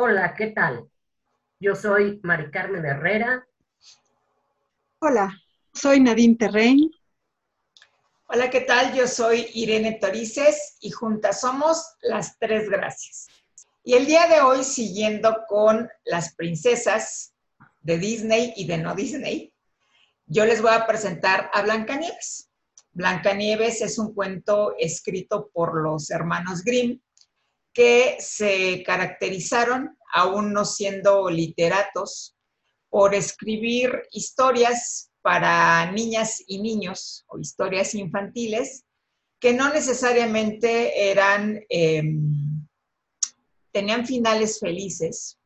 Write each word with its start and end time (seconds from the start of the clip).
Hola, 0.00 0.32
¿qué 0.36 0.52
tal? 0.52 0.88
Yo 1.58 1.74
soy 1.74 2.20
Mari 2.22 2.52
Carmen 2.52 2.84
Herrera. 2.84 3.44
Hola, 5.00 5.36
soy 5.74 5.98
Nadine 5.98 6.36
Terrein. 6.36 6.88
Hola, 8.28 8.48
¿qué 8.48 8.60
tal? 8.60 8.94
Yo 8.94 9.08
soy 9.08 9.50
Irene 9.54 9.98
Torices 10.00 10.76
y 10.80 10.92
juntas 10.92 11.40
somos 11.40 11.96
las 12.02 12.38
Tres 12.38 12.70
Gracias. 12.70 13.26
Y 13.82 13.94
el 13.94 14.06
día 14.06 14.28
de 14.28 14.40
hoy, 14.40 14.62
siguiendo 14.62 15.44
con 15.48 15.90
las 16.04 16.32
princesas 16.36 17.34
de 17.80 17.98
Disney 17.98 18.52
y 18.54 18.68
de 18.68 18.78
no 18.78 18.94
Disney, 18.94 19.52
yo 20.26 20.44
les 20.44 20.62
voy 20.62 20.74
a 20.74 20.86
presentar 20.86 21.50
a 21.52 21.62
Blancanieves. 21.62 22.52
Blancanieves 22.92 23.82
es 23.82 23.98
un 23.98 24.14
cuento 24.14 24.76
escrito 24.78 25.50
por 25.52 25.82
los 25.82 26.08
hermanos 26.12 26.62
Grimm 26.62 27.00
que 27.78 28.16
se 28.18 28.82
caracterizaron, 28.82 29.96
aún 30.12 30.52
no 30.52 30.64
siendo 30.64 31.30
literatos, 31.30 32.34
por 32.90 33.14
escribir 33.14 34.02
historias 34.10 35.12
para 35.22 35.88
niñas 35.92 36.42
y 36.48 36.60
niños 36.60 37.24
o 37.28 37.38
historias 37.38 37.94
infantiles 37.94 38.84
que 39.38 39.52
no 39.52 39.72
necesariamente 39.72 41.08
eran, 41.08 41.64
em, 41.68 42.66
tenían 43.70 44.04
finales 44.04 44.58
felices 44.58 45.38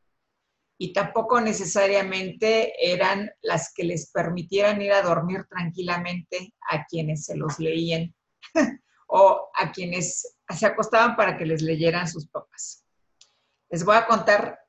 y 0.79 0.91
tampoco 0.91 1.39
necesariamente 1.39 2.73
eran 2.79 3.29
las 3.43 3.71
que 3.75 3.83
les 3.83 4.09
permitieran 4.09 4.81
ir 4.81 4.93
a 4.93 5.03
dormir 5.03 5.45
tranquilamente 5.47 6.55
a 6.71 6.83
quienes 6.87 7.25
se 7.25 7.37
los 7.37 7.59
leían 7.59 8.15
o 9.07 9.51
a 9.53 9.71
quienes 9.71 10.35
se 10.49 10.65
acostaban 10.65 11.15
para 11.15 11.37
que 11.37 11.45
les 11.45 11.61
leyeran 11.61 12.07
sus 12.07 12.27
papás. 12.27 12.83
Les 13.69 13.83
voy 13.83 13.95
a 13.95 14.05
contar 14.05 14.59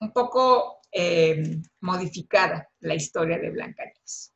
un 0.00 0.12
poco 0.12 0.80
eh, 0.90 1.60
modificada 1.80 2.68
la 2.80 2.94
historia 2.94 3.38
de 3.38 3.50
Blancanieves. 3.50 4.32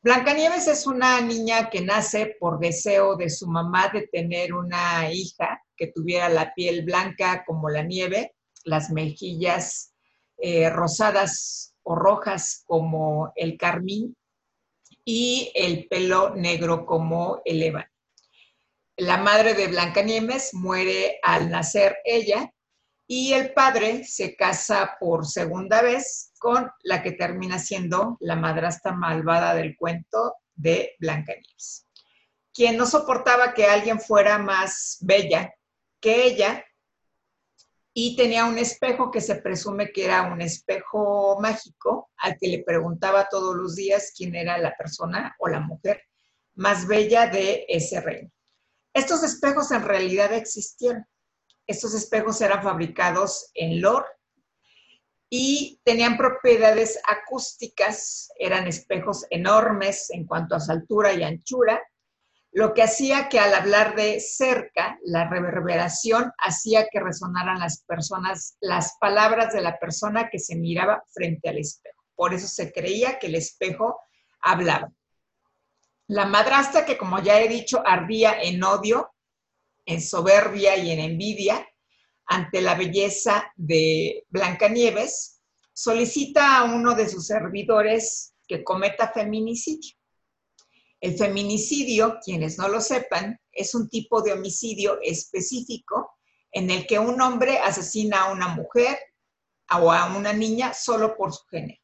Blancanieves 0.00 0.66
es 0.68 0.86
una 0.86 1.20
niña 1.20 1.70
que 1.70 1.82
nace 1.82 2.36
por 2.40 2.58
deseo 2.58 3.16
de 3.16 3.28
su 3.28 3.46
mamá 3.46 3.88
de 3.88 4.08
tener 4.08 4.54
una 4.54 5.12
hija 5.12 5.62
que 5.76 5.88
tuviera 5.88 6.28
la 6.28 6.54
piel 6.54 6.84
blanca 6.84 7.44
como 7.46 7.68
la 7.68 7.82
nieve, 7.82 8.34
las 8.64 8.90
mejillas 8.90 9.92
eh, 10.38 10.70
rosadas 10.70 11.74
o 11.82 11.94
rojas 11.94 12.62
como 12.66 13.32
el 13.36 13.56
carmín 13.58 14.16
y 15.04 15.50
el 15.54 15.86
pelo 15.88 16.34
negro 16.34 16.86
como 16.86 17.42
el 17.44 17.62
ébano 17.62 17.97
la 18.98 19.16
madre 19.16 19.54
de 19.54 19.68
Blancanieves 19.68 20.54
muere 20.54 21.20
al 21.22 21.50
nacer 21.50 21.98
ella 22.04 22.52
y 23.06 23.32
el 23.32 23.54
padre 23.54 24.02
se 24.04 24.34
casa 24.34 24.96
por 24.98 25.24
segunda 25.24 25.82
vez 25.82 26.32
con 26.40 26.68
la 26.82 27.00
que 27.00 27.12
termina 27.12 27.60
siendo 27.60 28.16
la 28.18 28.34
madrastra 28.34 28.92
malvada 28.92 29.54
del 29.54 29.76
cuento 29.76 30.34
de 30.56 30.96
Blancanieves, 30.98 31.86
quien 32.52 32.76
no 32.76 32.86
soportaba 32.86 33.54
que 33.54 33.66
alguien 33.66 34.00
fuera 34.00 34.36
más 34.38 34.98
bella 35.00 35.54
que 36.00 36.24
ella 36.24 36.64
y 37.94 38.16
tenía 38.16 38.46
un 38.46 38.58
espejo 38.58 39.12
que 39.12 39.20
se 39.20 39.36
presume 39.36 39.92
que 39.92 40.06
era 40.06 40.22
un 40.22 40.42
espejo 40.42 41.38
mágico 41.40 42.10
al 42.16 42.36
que 42.36 42.48
le 42.48 42.64
preguntaba 42.64 43.28
todos 43.30 43.54
los 43.54 43.76
días 43.76 44.12
quién 44.16 44.34
era 44.34 44.58
la 44.58 44.76
persona 44.76 45.36
o 45.38 45.46
la 45.46 45.60
mujer 45.60 46.02
más 46.56 46.88
bella 46.88 47.28
de 47.28 47.64
ese 47.68 48.00
reino. 48.00 48.32
Estos 48.98 49.22
espejos 49.22 49.70
en 49.70 49.84
realidad 49.84 50.32
existieron. 50.32 51.06
Estos 51.68 51.94
espejos 51.94 52.40
eran 52.40 52.64
fabricados 52.64 53.48
en 53.54 53.80
LOR 53.80 54.04
y 55.30 55.80
tenían 55.84 56.16
propiedades 56.16 57.00
acústicas, 57.06 58.28
eran 58.40 58.66
espejos 58.66 59.24
enormes 59.30 60.10
en 60.10 60.26
cuanto 60.26 60.56
a 60.56 60.60
su 60.60 60.72
altura 60.72 61.12
y 61.12 61.22
anchura, 61.22 61.80
lo 62.50 62.74
que 62.74 62.82
hacía 62.82 63.28
que 63.28 63.38
al 63.38 63.54
hablar 63.54 63.94
de 63.94 64.18
cerca, 64.18 64.98
la 65.04 65.28
reverberación 65.28 66.32
hacía 66.36 66.88
que 66.88 66.98
resonaran 66.98 67.60
las 67.60 67.84
personas, 67.84 68.56
las 68.60 68.96
palabras 68.98 69.52
de 69.52 69.60
la 69.60 69.78
persona 69.78 70.28
que 70.28 70.40
se 70.40 70.56
miraba 70.56 71.04
frente 71.14 71.48
al 71.50 71.58
espejo. 71.58 72.02
Por 72.16 72.34
eso 72.34 72.48
se 72.48 72.72
creía 72.72 73.20
que 73.20 73.28
el 73.28 73.36
espejo 73.36 74.00
hablaba. 74.40 74.90
La 76.08 76.24
madrastra, 76.24 76.86
que 76.86 76.96
como 76.96 77.22
ya 77.22 77.40
he 77.40 77.48
dicho, 77.48 77.82
ardía 77.84 78.40
en 78.40 78.64
odio, 78.64 79.12
en 79.84 80.00
soberbia 80.00 80.76
y 80.76 80.90
en 80.90 81.00
envidia 81.00 81.66
ante 82.24 82.62
la 82.62 82.74
belleza 82.74 83.52
de 83.56 84.24
Blancanieves, 84.28 85.40
solicita 85.72 86.58
a 86.58 86.64
uno 86.64 86.94
de 86.94 87.08
sus 87.08 87.26
servidores 87.26 88.34
que 88.46 88.64
cometa 88.64 89.12
feminicidio. 89.12 89.96
El 91.00 91.16
feminicidio, 91.16 92.18
quienes 92.24 92.58
no 92.58 92.68
lo 92.68 92.80
sepan, 92.80 93.38
es 93.52 93.74
un 93.74 93.88
tipo 93.88 94.22
de 94.22 94.32
homicidio 94.32 94.98
específico 95.02 96.18
en 96.50 96.70
el 96.70 96.86
que 96.86 96.98
un 96.98 97.20
hombre 97.20 97.58
asesina 97.58 98.22
a 98.22 98.32
una 98.32 98.48
mujer 98.48 98.98
o 99.78 99.92
a 99.92 100.16
una 100.16 100.32
niña 100.32 100.72
solo 100.72 101.14
por 101.16 101.34
su 101.34 101.44
género. 101.46 101.80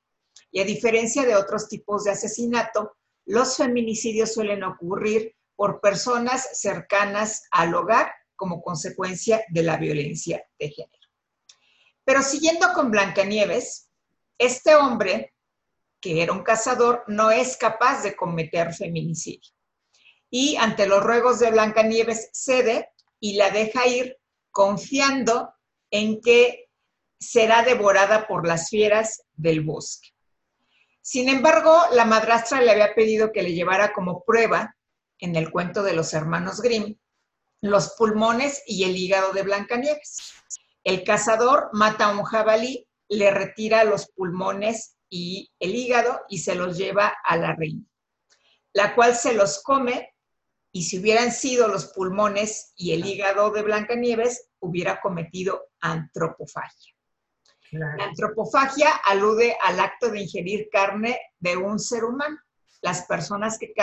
Y 0.51 0.61
a 0.61 0.65
diferencia 0.65 1.25
de 1.25 1.37
otros 1.37 1.69
tipos 1.69 2.05
de 2.05 2.13
asesinato, 2.13 2.97
los 3.27 3.57
feminicidios 3.57 4.35
suelen 4.35 4.63
ocurrir 4.63 5.35
por 5.57 5.81
personas 5.81 6.59
cercanas 6.61 7.45
al 7.51 7.75
hogar 7.75 8.13
como 8.37 8.63
consecuencia 8.63 9.45
de 9.49 9.63
la 9.63 9.77
violencia 9.77 10.45
de 10.59 10.71
género. 10.71 11.09
Pero 12.05 12.23
siguiendo 12.23 12.73
con 12.75 12.91
Blancanieves, 12.91 13.89
este 14.39 14.75
hombre, 14.75 15.35
que 16.01 16.23
era 16.23 16.33
un 16.33 16.43
cazador, 16.43 17.05
no 17.07 17.31
es 17.31 17.57
capaz 17.57 18.03
de 18.03 18.15
cometer 18.15 18.75
feminicidio. 18.75 19.53
Y 20.29 20.57
ante 20.57 20.87
los 20.87 21.03
ruegos 21.03 21.39
de 21.39 21.51
Blancanieves 21.51 22.29
cede 22.33 22.91
y 23.21 23.37
la 23.37 23.51
deja 23.51 23.87
ir 23.87 24.19
confiando 24.51 25.55
en 25.91 26.21
que 26.21 26.69
será 27.19 27.63
devorada 27.63 28.27
por 28.27 28.47
las 28.47 28.69
fieras 28.69 29.23
del 29.33 29.63
bosque. 29.63 30.14
Sin 31.07 31.29
embargo, 31.29 31.83
la 31.93 32.07
madrastra 32.07 32.63
le 32.63 32.71
había 32.71 32.95
pedido 32.95 33.31
que 33.31 33.43
le 33.43 33.53
llevara 33.53 33.93
como 33.93 34.25
prueba, 34.25 34.75
en 35.19 35.37
el 35.37 35.51
cuento 35.51 35.83
de 35.83 35.93
los 35.93 36.15
hermanos 36.15 36.63
Grimm, 36.63 36.97
los 37.61 37.91
pulmones 37.99 38.63
y 38.67 38.85
el 38.85 38.97
hígado 38.97 39.35
de 39.35 39.43
Blancanieves. 39.43 40.33
El 40.83 41.05
cazador 41.05 41.69
mata 41.75 42.07
a 42.07 42.13
un 42.13 42.25
jabalí, 42.25 42.89
le 43.11 43.31
retira 43.31 43.85
los 43.85 44.11
pulmones 44.13 44.97
y 45.11 45.53
el 45.61 45.75
hígado 45.75 46.23
y 46.31 46.39
se 46.39 46.55
los 46.55 46.79
lleva 46.79 47.15
a 47.23 47.37
la 47.37 47.55
reina, 47.55 47.85
la 48.73 48.95
cual 48.95 49.15
se 49.15 49.35
los 49.35 49.63
come 49.63 50.15
y 50.73 50.85
si 50.85 51.01
hubieran 51.01 51.33
sido 51.33 51.69
los 51.69 51.93
pulmones 51.93 52.73
y 52.77 52.93
el 52.93 53.05
hígado 53.05 53.51
de 53.51 53.61
Blancanieves, 53.61 54.49
hubiera 54.59 55.03
cometido 55.03 55.67
antropofagia. 55.81 56.94
La 57.75 58.05
antropofagia 58.05 58.89
alude 59.05 59.57
al 59.61 59.81
acto 59.81 60.09
de 60.09 60.21
ingerir 60.21 60.69
carne 60.71 61.19
de 61.41 61.57
un 61.57 61.81
ser 61.81 62.05
humano. 62.05 62.39
Las 62.83 63.05
personas 63.07 63.59
que, 63.59 63.75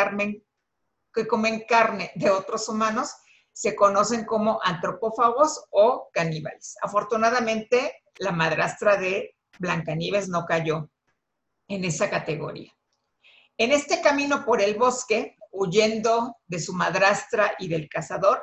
comen 1.27 1.65
carne 1.67 2.09
de 2.15 2.29
otros 2.29 2.69
humanos 2.69 3.13
se 3.51 3.75
conocen 3.75 4.23
como 4.23 4.61
antropófagos 4.63 5.65
o 5.71 6.09
caníbales. 6.13 6.77
Afortunadamente, 6.81 8.03
la 8.19 8.31
madrastra 8.31 8.95
de 8.95 9.35
Blancanieves 9.59 10.29
no 10.29 10.45
cayó 10.45 10.89
en 11.67 11.83
esa 11.83 12.09
categoría. 12.09 12.71
En 13.57 13.73
este 13.73 14.01
camino 14.01 14.45
por 14.45 14.61
el 14.61 14.75
bosque, 14.75 15.35
huyendo 15.51 16.37
de 16.47 16.59
su 16.59 16.71
madrastra 16.71 17.55
y 17.59 17.67
del 17.67 17.89
cazador, 17.89 18.41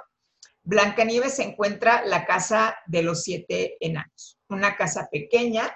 Blancanieves 0.63 1.39
encuentra 1.39 2.05
la 2.05 2.27
casa 2.27 2.77
de 2.87 3.03
los 3.03 3.23
siete 3.23 3.79
enanos 3.81 4.38
una 4.49 4.77
casa 4.77 5.09
pequeña, 5.11 5.75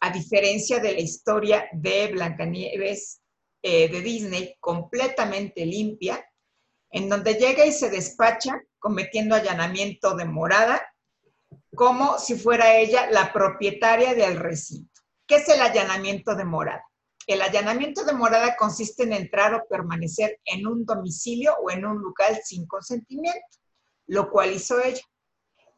a 0.00 0.10
diferencia 0.10 0.80
de 0.80 0.92
la 0.92 1.00
historia 1.00 1.68
de 1.72 2.08
Blancanieves 2.08 3.20
eh, 3.62 3.88
de 3.88 4.00
Disney, 4.00 4.56
completamente 4.60 5.64
limpia, 5.64 6.24
en 6.90 7.08
donde 7.08 7.34
llega 7.34 7.64
y 7.64 7.72
se 7.72 7.90
despacha 7.90 8.60
cometiendo 8.78 9.34
allanamiento 9.34 10.14
de 10.14 10.26
morada, 10.26 10.82
como 11.74 12.18
si 12.18 12.36
fuera 12.36 12.76
ella 12.76 13.10
la 13.10 13.32
propietaria 13.32 14.14
del 14.14 14.38
recinto. 14.38 15.00
¿Qué 15.26 15.36
es 15.36 15.48
el 15.48 15.60
allanamiento 15.60 16.34
de 16.34 16.44
morada? 16.44 16.84
El 17.26 17.40
allanamiento 17.40 18.04
de 18.04 18.12
morada 18.12 18.54
consiste 18.56 19.04
en 19.04 19.14
entrar 19.14 19.54
o 19.54 19.66
permanecer 19.66 20.38
en 20.44 20.66
un 20.66 20.84
domicilio 20.84 21.54
o 21.62 21.70
en 21.70 21.86
un 21.86 21.96
lugar 21.98 22.36
sin 22.44 22.66
consentimiento, 22.66 23.58
lo 24.06 24.30
cual 24.30 24.52
hizo 24.52 24.78
ella. 24.82 25.00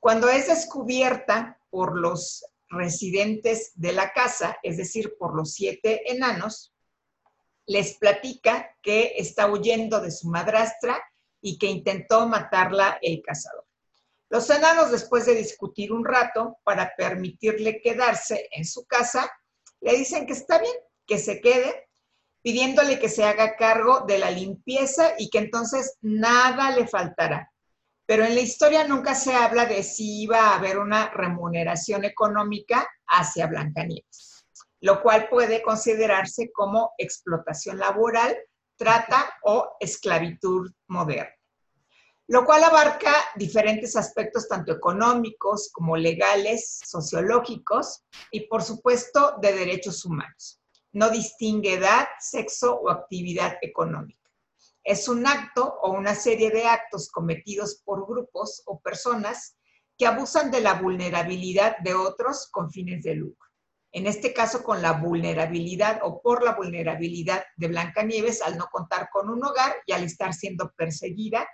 Cuando 0.00 0.28
es 0.28 0.49
descubierta 0.49 1.58
por 1.76 2.00
los 2.00 2.43
residentes 2.70 3.73
de 3.75 3.93
la 3.93 4.14
casa, 4.14 4.56
es 4.62 4.78
decir, 4.78 5.14
por 5.19 5.37
los 5.37 5.52
siete 5.52 6.11
enanos, 6.11 6.73
les 7.67 7.99
platica 7.99 8.75
que 8.81 9.12
está 9.19 9.46
huyendo 9.52 10.00
de 10.00 10.11
su 10.11 10.31
madrastra 10.31 10.99
y 11.43 11.58
que 11.58 11.67
intentó 11.67 12.26
matarla 12.26 12.99
el 13.02 13.20
cazador. 13.20 13.67
Los 14.31 14.49
enanos, 14.49 14.90
después 14.90 15.26
de 15.26 15.34
discutir 15.34 15.93
un 15.93 16.06
rato 16.06 16.56
para 16.64 16.96
permitirle 16.96 17.82
quedarse 17.82 18.49
en 18.52 18.64
su 18.64 18.87
casa, 18.87 19.31
le 19.82 19.99
dicen 19.99 20.26
que 20.26 20.32
está 20.32 20.58
bien, 20.58 20.76
que 21.06 21.19
se 21.19 21.43
quede, 21.43 21.90
pidiéndole 22.40 22.99
que 22.99 23.11
se 23.11 23.23
haga 23.23 23.56
cargo 23.56 24.06
de 24.08 24.17
la 24.17 24.31
limpieza 24.31 25.12
y 25.19 25.28
que 25.28 25.40
entonces 25.40 25.99
nada 26.00 26.70
le 26.70 26.88
faltará. 26.88 27.52
Pero 28.06 28.24
en 28.24 28.34
la 28.34 28.40
historia 28.40 28.86
nunca 28.86 29.14
se 29.14 29.34
habla 29.34 29.66
de 29.66 29.82
si 29.82 30.22
iba 30.22 30.38
a 30.38 30.56
haber 30.56 30.78
una 30.78 31.10
remuneración 31.10 32.04
económica 32.04 32.88
hacia 33.06 33.46
Blancanieves, 33.46 34.46
lo 34.80 35.02
cual 35.02 35.28
puede 35.28 35.62
considerarse 35.62 36.50
como 36.52 36.92
explotación 36.98 37.78
laboral, 37.78 38.36
trata 38.76 39.34
o 39.42 39.76
esclavitud 39.80 40.70
moderna 40.86 41.36
lo 42.28 42.44
cual 42.44 42.64
abarca 42.64 43.12
diferentes 43.36 43.94
aspectos 43.96 44.48
tanto 44.48 44.72
económicos 44.72 45.70
como 45.72 45.96
legales, 45.96 46.80
sociológicos 46.84 48.04
y 48.32 48.48
por 48.48 48.62
supuesto 48.62 49.36
de 49.40 49.52
derechos 49.52 50.04
humanos. 50.04 50.60
No 50.92 51.10
distingue 51.10 51.74
edad, 51.74 52.08
sexo 52.18 52.74
o 52.80 52.90
actividad 52.90 53.58
económica. 53.62 54.25
Es 54.86 55.08
un 55.08 55.26
acto 55.26 55.80
o 55.82 55.90
una 55.90 56.14
serie 56.14 56.48
de 56.50 56.64
actos 56.64 57.10
cometidos 57.10 57.82
por 57.84 58.06
grupos 58.06 58.62
o 58.66 58.78
personas 58.78 59.56
que 59.98 60.06
abusan 60.06 60.52
de 60.52 60.60
la 60.60 60.74
vulnerabilidad 60.74 61.76
de 61.78 61.94
otros 61.94 62.48
con 62.52 62.70
fines 62.70 63.02
de 63.02 63.16
lucro. 63.16 63.50
En 63.90 64.06
este 64.06 64.32
caso, 64.32 64.62
con 64.62 64.82
la 64.82 64.92
vulnerabilidad 64.92 65.98
o 66.04 66.22
por 66.22 66.44
la 66.44 66.54
vulnerabilidad 66.54 67.42
de 67.56 67.66
Blancanieves 67.66 68.40
al 68.42 68.56
no 68.56 68.68
contar 68.70 69.08
con 69.10 69.28
un 69.28 69.44
hogar 69.44 69.74
y 69.86 69.92
al 69.92 70.04
estar 70.04 70.32
siendo 70.32 70.70
perseguida 70.76 71.48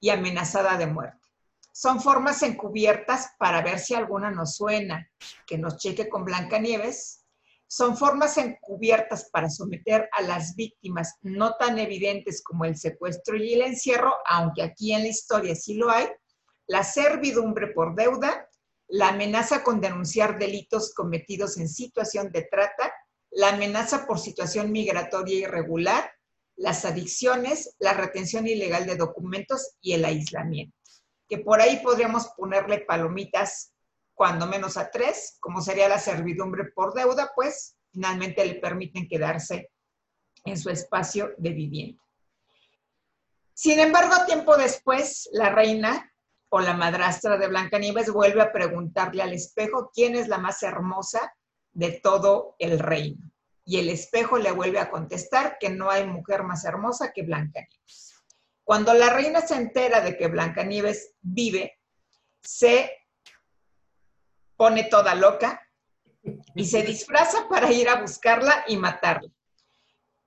y 0.00 0.08
amenazada 0.08 0.78
de 0.78 0.86
muerte. 0.86 1.28
Son 1.70 2.00
formas 2.00 2.42
encubiertas 2.42 3.32
para 3.38 3.60
ver 3.60 3.80
si 3.80 3.94
alguna 3.94 4.30
nos 4.30 4.54
suena, 4.56 5.10
que 5.46 5.58
nos 5.58 5.76
cheque 5.76 6.08
con 6.08 6.24
Blancanieves. 6.24 7.26
Son 7.70 7.98
formas 7.98 8.38
encubiertas 8.38 9.28
para 9.30 9.50
someter 9.50 10.08
a 10.12 10.22
las 10.22 10.56
víctimas 10.56 11.16
no 11.20 11.54
tan 11.56 11.78
evidentes 11.78 12.42
como 12.42 12.64
el 12.64 12.78
secuestro 12.78 13.36
y 13.36 13.52
el 13.52 13.60
encierro, 13.60 14.14
aunque 14.26 14.62
aquí 14.62 14.94
en 14.94 15.02
la 15.02 15.08
historia 15.08 15.54
sí 15.54 15.74
lo 15.74 15.90
hay, 15.90 16.08
la 16.66 16.82
servidumbre 16.82 17.68
por 17.68 17.94
deuda, 17.94 18.48
la 18.88 19.08
amenaza 19.08 19.62
con 19.62 19.82
denunciar 19.82 20.38
delitos 20.38 20.94
cometidos 20.94 21.58
en 21.58 21.68
situación 21.68 22.32
de 22.32 22.48
trata, 22.50 22.90
la 23.30 23.50
amenaza 23.50 24.06
por 24.06 24.18
situación 24.18 24.72
migratoria 24.72 25.40
irregular, 25.40 26.10
las 26.56 26.86
adicciones, 26.86 27.76
la 27.78 27.92
retención 27.92 28.46
ilegal 28.46 28.86
de 28.86 28.96
documentos 28.96 29.76
y 29.82 29.92
el 29.92 30.06
aislamiento. 30.06 30.74
Que 31.28 31.38
por 31.38 31.60
ahí 31.60 31.80
podríamos 31.82 32.28
ponerle 32.36 32.80
palomitas 32.80 33.72
cuando 34.18 34.48
menos 34.48 34.76
a 34.76 34.90
tres, 34.90 35.36
como 35.38 35.62
sería 35.62 35.88
la 35.88 36.00
servidumbre 36.00 36.64
por 36.74 36.92
deuda, 36.92 37.30
pues 37.36 37.76
finalmente 37.92 38.44
le 38.44 38.56
permiten 38.56 39.06
quedarse 39.06 39.70
en 40.44 40.58
su 40.58 40.70
espacio 40.70 41.34
de 41.38 41.50
vivienda. 41.50 42.02
Sin 43.54 43.78
embargo, 43.78 44.26
tiempo 44.26 44.56
después, 44.56 45.28
la 45.30 45.50
reina 45.50 46.12
o 46.48 46.58
la 46.58 46.74
madrastra 46.74 47.36
de 47.36 47.46
Blancanieves 47.46 48.10
vuelve 48.10 48.42
a 48.42 48.50
preguntarle 48.50 49.22
al 49.22 49.34
espejo 49.34 49.92
quién 49.94 50.16
es 50.16 50.26
la 50.26 50.38
más 50.38 50.64
hermosa 50.64 51.32
de 51.70 51.92
todo 51.92 52.56
el 52.58 52.80
reino 52.80 53.30
y 53.64 53.78
el 53.78 53.88
espejo 53.88 54.36
le 54.38 54.50
vuelve 54.50 54.80
a 54.80 54.90
contestar 54.90 55.58
que 55.60 55.70
no 55.70 55.90
hay 55.90 56.04
mujer 56.08 56.42
más 56.42 56.64
hermosa 56.64 57.12
que 57.12 57.22
Blancanieves. 57.22 58.14
Cuando 58.64 58.94
la 58.94 59.10
reina 59.10 59.42
se 59.42 59.54
entera 59.54 60.00
de 60.00 60.16
que 60.16 60.26
Blancanieves 60.26 61.12
vive, 61.20 61.78
se 62.40 62.90
pone 64.58 64.84
toda 64.84 65.14
loca 65.14 65.62
y 66.54 66.66
se 66.66 66.82
disfraza 66.92 67.48
para 67.48 67.72
ir 67.72 67.88
a 67.88 68.02
buscarla 68.02 68.64
y 68.68 68.76
matarla. 68.76 69.30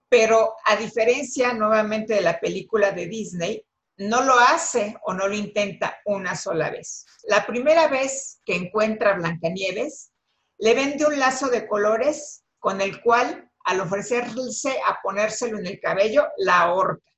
Pero 0.09 0.55
a 0.65 0.75
diferencia 0.75 1.53
nuevamente 1.53 2.15
de 2.15 2.21
la 2.21 2.39
película 2.39 2.91
de 2.91 3.05
Disney, 3.05 3.63
no 3.97 4.23
lo 4.23 4.33
hace 4.39 4.97
o 5.03 5.13
no 5.13 5.27
lo 5.27 5.35
intenta 5.35 5.99
una 6.05 6.35
sola 6.35 6.71
vez. 6.71 7.05
La 7.23 7.45
primera 7.45 7.87
vez 7.87 8.39
que 8.43 8.55
encuentra 8.55 9.11
a 9.11 9.17
Blancanieves, 9.17 10.11
le 10.57 10.73
vende 10.73 11.05
un 11.05 11.19
lazo 11.19 11.49
de 11.49 11.67
colores 11.67 12.43
con 12.57 12.81
el 12.81 13.01
cual, 13.01 13.51
al 13.65 13.81
ofrecerse 13.81 14.79
a 14.87 14.99
ponérselo 15.03 15.59
en 15.59 15.67
el 15.67 15.79
cabello, 15.79 16.27
la 16.37 16.61
ahorca 16.61 17.11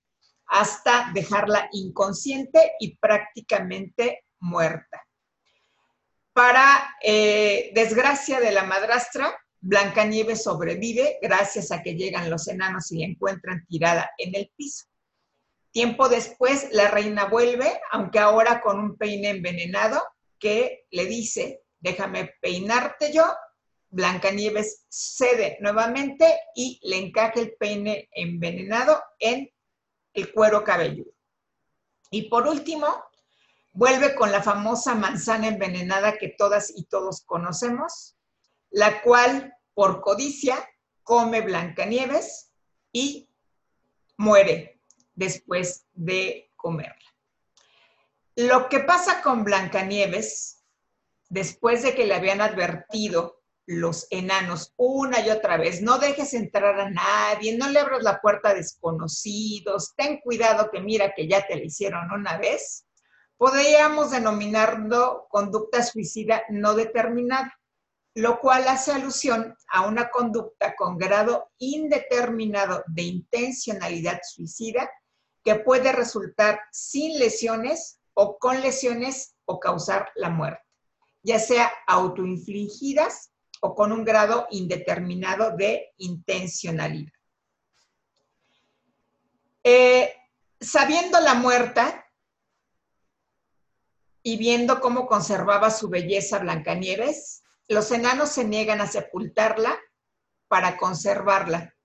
hasta 0.47 1.09
dejarla 1.13 1.69
inconsciente 1.71 2.73
y 2.79 2.97
prácticamente 2.97 4.25
muerta. 4.39 5.02
Para 6.33 6.95
eh, 7.03 7.71
desgracia 7.73 8.39
de 8.39 8.51
la 8.51 8.63
madrastra, 8.63 9.35
Blancanieves 9.61 10.43
sobrevive 10.43 11.19
gracias 11.21 11.71
a 11.71 11.81
que 11.81 11.95
llegan 11.95 12.29
los 12.29 12.47
enanos 12.47 12.91
y 12.91 12.99
la 12.99 13.05
encuentran 13.05 13.65
tirada 13.67 14.09
en 14.17 14.35
el 14.35 14.51
piso. 14.55 14.85
Tiempo 15.71 16.09
después, 16.09 16.69
la 16.71 16.89
reina 16.89 17.25
vuelve, 17.25 17.79
aunque 17.91 18.19
ahora 18.19 18.61
con 18.61 18.79
un 18.79 18.97
peine 18.97 19.29
envenenado, 19.29 20.03
que 20.37 20.85
le 20.91 21.05
dice, 21.05 21.61
déjame 21.79 22.35
peinarte 22.41 23.13
yo 23.13 23.23
Blancanieves 23.93 24.85
cede 24.89 25.57
nuevamente 25.61 26.25
y 26.55 26.79
le 26.81 26.97
encaja 26.97 27.39
el 27.39 27.53
peine 27.53 28.09
envenenado 28.11 28.99
en 29.19 29.51
el 30.13 30.33
cuero 30.33 30.63
cabelludo. 30.63 31.11
Y 32.09 32.23
por 32.23 32.47
último, 32.47 32.87
vuelve 33.73 34.15
con 34.15 34.31
la 34.31 34.41
famosa 34.41 34.95
manzana 34.95 35.47
envenenada 35.47 36.17
que 36.17 36.29
todas 36.29 36.71
y 36.75 36.85
todos 36.85 37.21
conocemos, 37.25 38.15
la 38.69 39.01
cual 39.01 39.53
por 39.73 40.01
codicia 40.01 40.55
come 41.03 41.41
Blancanieves 41.41 42.51
y 42.91 43.29
muere 44.17 44.79
después 45.15 45.85
de 45.93 46.51
comerla. 46.55 46.95
Lo 48.35 48.69
que 48.69 48.79
pasa 48.79 49.21
con 49.21 49.43
Blancanieves, 49.43 50.63
después 51.29 51.83
de 51.83 51.93
que 51.93 52.05
le 52.05 52.15
habían 52.15 52.41
advertido 52.41 53.43
los 53.65 54.07
enanos 54.09 54.73
una 54.75 55.25
y 55.25 55.29
otra 55.29 55.57
vez. 55.57 55.81
No 55.81 55.97
dejes 55.97 56.33
entrar 56.33 56.79
a 56.79 56.89
nadie, 56.89 57.57
no 57.57 57.69
le 57.69 57.79
abras 57.79 58.03
la 58.03 58.19
puerta 58.19 58.49
a 58.49 58.53
desconocidos, 58.53 59.93
ten 59.95 60.19
cuidado 60.19 60.69
que 60.71 60.81
mira 60.81 61.13
que 61.15 61.27
ya 61.27 61.45
te 61.45 61.55
la 61.55 61.63
hicieron 61.63 62.11
una 62.11 62.37
vez. 62.37 62.85
Podríamos 63.37 64.11
denominarlo 64.11 65.27
conducta 65.29 65.83
suicida 65.83 66.43
no 66.49 66.75
determinada, 66.75 67.53
lo 68.15 68.39
cual 68.39 68.67
hace 68.67 68.91
alusión 68.91 69.55
a 69.67 69.87
una 69.87 70.09
conducta 70.09 70.75
con 70.75 70.97
grado 70.97 71.51
indeterminado 71.57 72.83
de 72.87 73.01
intencionalidad 73.01 74.19
suicida 74.23 74.89
que 75.43 75.55
puede 75.55 75.91
resultar 75.91 76.61
sin 76.71 77.19
lesiones 77.19 77.99
o 78.13 78.37
con 78.37 78.61
lesiones 78.61 79.35
o 79.45 79.59
causar 79.59 80.11
la 80.15 80.29
muerte, 80.29 80.63
ya 81.23 81.39
sea 81.39 81.71
autoinfligidas 81.87 83.31
o 83.61 83.75
con 83.75 83.91
un 83.91 84.03
grado 84.03 84.47
indeterminado 84.51 85.55
de 85.55 85.93
intencionalidad. 85.97 87.11
Eh, 89.63 90.13
sabiendo 90.59 91.19
la 91.21 91.33
muerta 91.33 92.02
y 94.23 94.37
viendo 94.37 94.79
cómo 94.79 95.05
conservaba 95.05 95.69
su 95.69 95.89
belleza 95.89 96.39
Blancanieves, 96.39 97.43
los 97.67 97.91
enanos 97.91 98.29
se 98.29 98.45
niegan 98.45 98.79
a 98.79 98.87
sepultarla 98.87 99.77
para 100.47 100.77
conservarla 100.77 101.75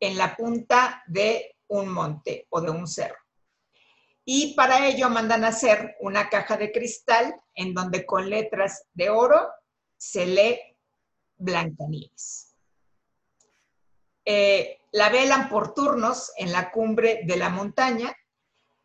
en 0.00 0.16
la 0.16 0.34
punta 0.34 1.04
de 1.06 1.56
un 1.68 1.88
monte 1.90 2.46
o 2.48 2.62
de 2.62 2.70
un 2.70 2.86
cerro. 2.86 3.18
Y 4.24 4.54
para 4.54 4.86
ello 4.86 5.10
mandan 5.10 5.44
hacer 5.44 5.96
una 6.00 6.30
caja 6.30 6.56
de 6.56 6.72
cristal 6.72 7.34
en 7.54 7.74
donde 7.74 8.06
con 8.06 8.30
letras 8.30 8.84
de 8.94 9.10
oro 9.10 9.50
se 9.96 10.26
lee 10.26 10.60
Blancanieves. 11.36 12.54
Eh, 14.24 14.78
la 14.92 15.08
velan 15.08 15.48
por 15.48 15.74
turnos 15.74 16.32
en 16.36 16.52
la 16.52 16.70
cumbre 16.70 17.20
de 17.24 17.36
la 17.36 17.48
montaña, 17.48 18.14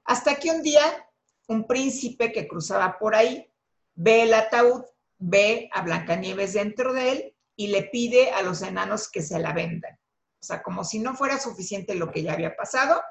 hasta 0.04 0.36
que 0.36 0.52
un 0.52 0.62
día 0.62 1.05
un 1.48 1.68
príncipe 1.68 2.32
que 2.32 2.48
cruzaba 2.48 2.98
por 2.98 3.16
ahí 3.16 3.52
ve 3.96 4.24
el 4.24 4.34
ataúd, 4.34 4.84
ve 5.18 5.70
a 5.74 5.82
Blancanieves 5.82 6.54
dentro 6.54 6.94
de 6.94 7.12
él 7.12 7.36
y 7.56 7.68
le 7.68 7.84
pide 7.84 8.32
a 8.32 8.42
los 8.42 8.62
enanos 8.62 9.10
que 9.10 9.22
se 9.22 9.40
la 9.40 9.54
vendan. 9.54 9.94
O 9.94 10.46
sea, 10.46 10.62
como 10.62 10.84
si 10.84 11.00
no 11.00 11.16
fuera 11.16 11.40
suficiente 11.40 11.96
lo 11.96 12.12
que 12.12 12.22
ya 12.22 12.34
había 12.34 12.56
pasado, 12.56 13.02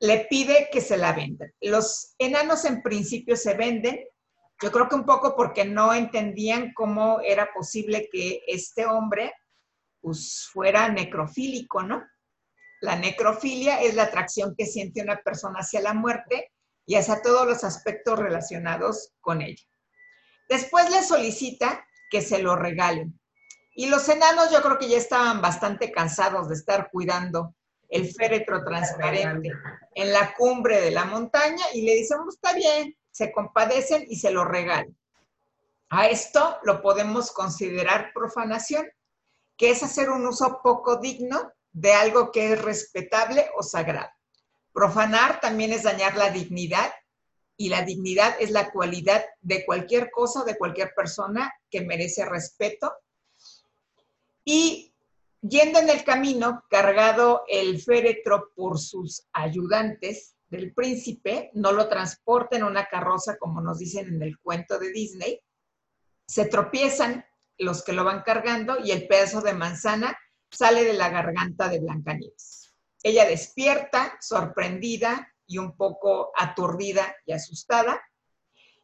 le 0.00 0.26
pide 0.26 0.68
que 0.70 0.80
se 0.80 0.96
la 0.96 1.12
vendan. 1.12 1.52
Los 1.60 2.14
enanos 2.18 2.64
en 2.66 2.82
principio 2.82 3.36
se 3.36 3.54
venden, 3.54 4.04
yo 4.62 4.70
creo 4.70 4.88
que 4.88 4.94
un 4.94 5.06
poco 5.06 5.34
porque 5.34 5.64
no 5.64 5.94
entendían 5.94 6.72
cómo 6.74 7.20
era 7.20 7.52
posible 7.52 8.08
que 8.12 8.42
este 8.46 8.86
hombre 8.86 9.32
pues, 10.00 10.48
fuera 10.52 10.88
necrofílico, 10.88 11.82
¿no? 11.82 12.06
La 12.80 12.96
necrofilia 12.96 13.80
es 13.80 13.94
la 13.94 14.04
atracción 14.04 14.54
que 14.56 14.66
siente 14.66 15.00
una 15.00 15.16
persona 15.22 15.60
hacia 15.60 15.80
la 15.80 15.94
muerte 15.94 16.52
y 16.86 16.96
hacia 16.96 17.22
todos 17.22 17.46
los 17.46 17.64
aspectos 17.64 18.18
relacionados 18.18 19.12
con 19.20 19.42
ella. 19.42 19.62
Después 20.48 20.90
le 20.90 21.02
solicita 21.02 21.86
que 22.10 22.20
se 22.20 22.38
lo 22.38 22.56
regalen. 22.56 23.18
Y 23.74 23.86
los 23.86 24.08
enanos 24.08 24.50
yo 24.52 24.62
creo 24.62 24.78
que 24.78 24.88
ya 24.88 24.98
estaban 24.98 25.40
bastante 25.40 25.90
cansados 25.90 26.48
de 26.48 26.54
estar 26.54 26.90
cuidando 26.90 27.54
el 27.88 28.12
féretro 28.12 28.64
transparente 28.64 29.50
en 29.94 30.12
la 30.12 30.34
cumbre 30.34 30.80
de 30.80 30.90
la 30.90 31.04
montaña 31.04 31.64
y 31.72 31.82
le 31.82 31.94
dicen, 31.94 32.18
pues, 32.24 32.36
está 32.36 32.52
bien, 32.54 32.96
se 33.10 33.32
compadecen 33.32 34.04
y 34.08 34.16
se 34.16 34.30
lo 34.30 34.44
regalan. 34.44 34.96
A 35.90 36.08
esto 36.08 36.58
lo 36.64 36.82
podemos 36.82 37.30
considerar 37.32 38.12
profanación, 38.12 38.86
que 39.56 39.70
es 39.70 39.82
hacer 39.82 40.10
un 40.10 40.26
uso 40.26 40.60
poco 40.62 40.96
digno 40.96 41.52
de 41.72 41.92
algo 41.92 42.32
que 42.32 42.52
es 42.52 42.62
respetable 42.62 43.48
o 43.56 43.62
sagrado. 43.62 44.10
Profanar 44.74 45.40
también 45.40 45.72
es 45.72 45.84
dañar 45.84 46.16
la 46.16 46.30
dignidad 46.30 46.92
y 47.56 47.68
la 47.68 47.82
dignidad 47.82 48.34
es 48.40 48.50
la 48.50 48.72
cualidad 48.72 49.24
de 49.40 49.64
cualquier 49.64 50.10
cosa, 50.10 50.42
de 50.42 50.58
cualquier 50.58 50.92
persona 50.96 51.54
que 51.70 51.82
merece 51.82 52.24
respeto. 52.24 52.92
Y 54.44 54.92
yendo 55.40 55.78
en 55.78 55.90
el 55.90 56.02
camino, 56.02 56.64
cargado 56.68 57.44
el 57.48 57.80
féretro 57.80 58.50
por 58.56 58.80
sus 58.80 59.28
ayudantes 59.32 60.34
del 60.48 60.74
príncipe, 60.74 61.52
no 61.54 61.70
lo 61.70 61.88
transporta 61.88 62.56
en 62.56 62.64
una 62.64 62.86
carroza 62.86 63.36
como 63.38 63.60
nos 63.60 63.78
dicen 63.78 64.08
en 64.08 64.22
el 64.22 64.40
cuento 64.40 64.80
de 64.80 64.90
Disney, 64.90 65.40
se 66.26 66.46
tropiezan 66.46 67.24
los 67.58 67.84
que 67.84 67.92
lo 67.92 68.02
van 68.02 68.22
cargando 68.22 68.78
y 68.82 68.90
el 68.90 69.06
pedazo 69.06 69.40
de 69.40 69.54
manzana 69.54 70.18
sale 70.50 70.82
de 70.82 70.94
la 70.94 71.10
garganta 71.10 71.68
de 71.68 71.78
Blancanieves. 71.78 72.63
Ella 73.04 73.24
despierta, 73.24 74.18
sorprendida 74.20 75.32
y 75.46 75.58
un 75.58 75.76
poco 75.76 76.32
aturdida 76.36 77.14
y 77.24 77.32
asustada. 77.32 78.02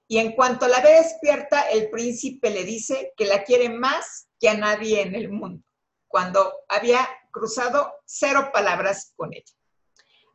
Y 0.06 0.18
en 0.18 0.36
cuanto 0.36 0.68
la 0.68 0.80
ve 0.80 0.92
despierta, 0.92 1.62
el 1.70 1.90
príncipe 1.90 2.50
le 2.50 2.62
dice 2.62 3.12
que 3.16 3.24
la 3.24 3.42
quiere 3.42 3.68
más 3.68 4.28
que 4.38 4.48
a 4.48 4.54
nadie 4.54 5.02
en 5.02 5.16
el 5.16 5.28
mundo, 5.28 5.64
cuando 6.06 6.52
había 6.68 7.08
cruzado 7.32 7.94
cero 8.04 8.50
palabras 8.52 9.12
con 9.16 9.34
ella. 9.34 9.52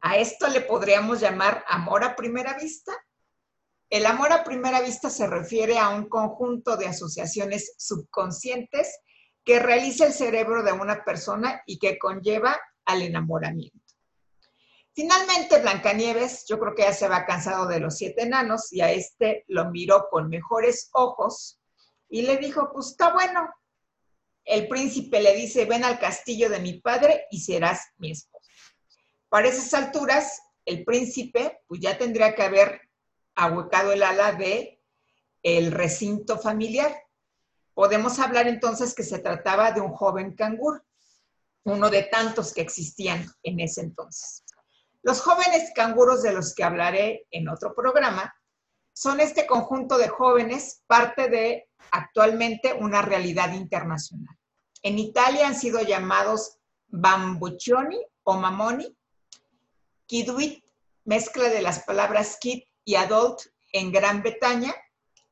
A 0.02 0.18
esto 0.18 0.50
le 0.50 0.60
podríamos 0.60 1.22
llamar 1.22 1.64
amor 1.70 2.04
a 2.04 2.18
primera 2.18 2.58
vista 2.58 2.94
el 3.90 4.06
amor 4.08 4.34
a 4.34 4.44
primera 4.44 4.82
vista 4.82 5.10
se 5.10 5.28
refiere 5.28 5.78
a 5.78 5.90
un 5.90 6.10
conjunto 6.10 6.76
de 6.76 6.88
asociaciones 6.88 7.76
subconscientes 7.78 9.00
que 9.44 9.60
realiza 9.60 10.08
el 10.08 10.14
cerebro 10.14 10.64
de 10.64 10.72
una 10.72 11.04
persona 11.04 11.62
y 11.68 11.78
que 11.78 12.00
conlleva 12.00 12.60
al 12.86 13.02
enamoramiento. 13.02 13.80
Finalmente, 14.94 15.60
Blancanieves, 15.60 16.46
yo 16.48 16.58
creo 16.58 16.74
que 16.74 16.84
ya 16.84 16.94
se 16.94 17.10
va 17.10 17.26
cansado 17.26 17.68
de 17.68 17.82
los 17.82 17.98
siete 17.98 18.24
enanos 18.24 18.72
y 18.72 18.80
a 18.80 18.92
este 18.92 19.44
lo 19.48 19.70
miró 19.70 20.08
con 20.10 20.30
mejores 20.30 20.90
ojos 20.94 21.60
y 22.08 22.22
le 22.22 22.38
dijo, 22.38 22.72
pues 22.72 22.92
está 22.92 23.12
bueno. 23.12 23.50
El 24.46 24.70
príncipe 24.70 25.22
le 25.22 25.36
dice, 25.36 25.66
ven 25.66 25.84
al 25.84 26.00
castillo 26.00 26.50
de 26.50 26.60
mi 26.60 26.80
padre 26.80 27.26
y 27.30 27.42
serás 27.42 27.82
mi 27.98 28.12
esposa. 28.12 28.50
Para 29.28 29.50
esas 29.50 29.74
alturas, 29.74 30.42
el 30.64 30.86
príncipe 30.86 31.60
pues 31.68 31.82
ya 31.82 31.98
tendría 31.98 32.34
que 32.34 32.44
haber 32.44 32.82
ahuecado 33.36 33.92
el 33.92 34.02
ala 34.02 34.32
de 34.32 34.82
el 35.44 35.72
recinto 35.72 36.40
familiar. 36.40 36.96
Podemos 37.74 38.20
hablar 38.20 38.48
entonces 38.48 38.96
que 38.96 39.04
se 39.04 39.20
trataba 39.20 39.72
de 39.74 39.82
un 39.82 39.92
joven 39.92 40.36
canguro, 40.36 40.82
uno 41.66 41.90
de 41.90 42.04
tantos 42.04 42.54
que 42.54 42.62
existían 42.62 43.26
en 43.44 43.60
ese 43.60 43.82
entonces. 43.82 44.44
Los 45.02 45.22
jóvenes 45.22 45.72
canguros 45.76 46.24
de 46.24 46.34
los 46.34 46.56
que 46.56 46.64
hablaré 46.64 47.28
en 47.32 47.50
otro 47.50 47.76
programa 47.76 48.34
son 48.94 49.20
este 49.20 49.46
conjunto 49.46 49.98
de 49.98 50.08
jóvenes 50.08 50.84
parte 50.88 51.28
de 51.28 51.68
actualmente 51.92 52.74
una 52.74 53.02
realidad 53.02 53.54
internacional. 53.54 54.36
En 54.82 54.98
Italia 55.00 55.48
han 55.48 55.56
sido 55.56 55.82
llamados 55.82 56.60
bambuccioni 56.88 58.00
o 58.24 58.36
mamoni, 58.36 58.96
kiduit, 60.06 60.64
mezcla 61.04 61.50
de 61.50 61.62
las 61.62 61.84
palabras 61.84 62.38
kid 62.40 62.64
y 62.84 62.96
Adult 62.96 63.42
en 63.74 63.92
Gran 63.92 64.22
Bretaña, 64.22 64.74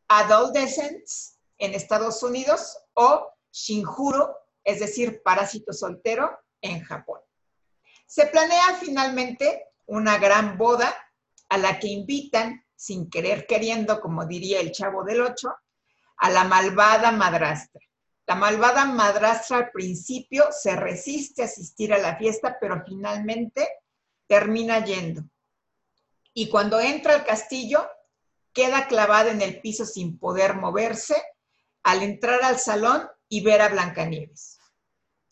Adolescents 0.07 1.39
en 1.57 1.73
Estados 1.73 2.21
Unidos 2.23 2.77
o 2.93 3.27
Shinjuro, 3.51 4.35
es 4.63 4.79
decir, 4.79 5.21
parásito 5.23 5.73
soltero 5.73 6.39
en 6.61 6.83
Japón. 6.83 7.19
Se 8.05 8.27
planea 8.27 8.75
finalmente 8.79 9.65
una 9.85 10.17
gran 10.17 10.57
boda 10.57 10.95
a 11.49 11.57
la 11.57 11.79
que 11.79 11.87
invitan, 11.87 12.65
sin 12.75 13.09
querer 13.09 13.45
queriendo, 13.45 14.01
como 14.01 14.25
diría 14.25 14.59
el 14.59 14.71
chavo 14.71 15.03
del 15.03 15.21
8, 15.21 15.53
a 16.17 16.29
la 16.29 16.43
malvada 16.43 17.11
madrastra. 17.11 17.81
La 18.25 18.35
malvada 18.35 18.85
madrastra 18.85 19.57
al 19.57 19.71
principio 19.71 20.45
se 20.51 20.75
resiste 20.75 21.41
a 21.41 21.45
asistir 21.45 21.93
a 21.93 21.97
la 21.97 22.15
fiesta, 22.15 22.57
pero 22.59 22.83
finalmente 22.85 23.67
termina 24.27 24.83
yendo 24.83 25.23
y 26.33 26.49
cuando 26.49 26.79
entra 26.79 27.13
al 27.13 27.25
castillo 27.25 27.87
queda 28.53 28.87
clavada 28.87 29.31
en 29.31 29.41
el 29.41 29.61
piso 29.61 29.85
sin 29.85 30.17
poder 30.17 30.55
moverse 30.55 31.21
al 31.83 32.01
entrar 32.01 32.43
al 32.43 32.59
salón 32.59 33.07
y 33.33 33.41
ver 33.41 33.61
a 33.61 33.69
Blancanieves. 33.69 34.59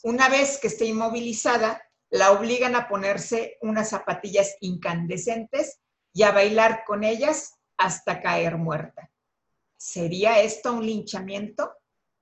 Una 0.01 0.27
vez 0.27 0.58
que 0.58 0.70
esté 0.70 0.86
inmovilizada, 0.86 1.84
la 2.10 2.31
obligan 2.31 2.75
a 2.75 2.88
ponerse 2.88 3.60
unas 3.62 3.89
zapatillas 3.89 4.55
incandescentes 4.60 5.81
y 6.12 6.24
a 6.24 6.31
bailar 6.31 6.84
con 6.84 7.03
ellas 7.03 7.60
hasta 7.77 8.20
caer 8.20 8.58
muerta. 8.58 9.12
¿Sería 9.77 10.41
esto 10.41 10.74
un 10.74 10.84
linchamiento? 10.84 11.74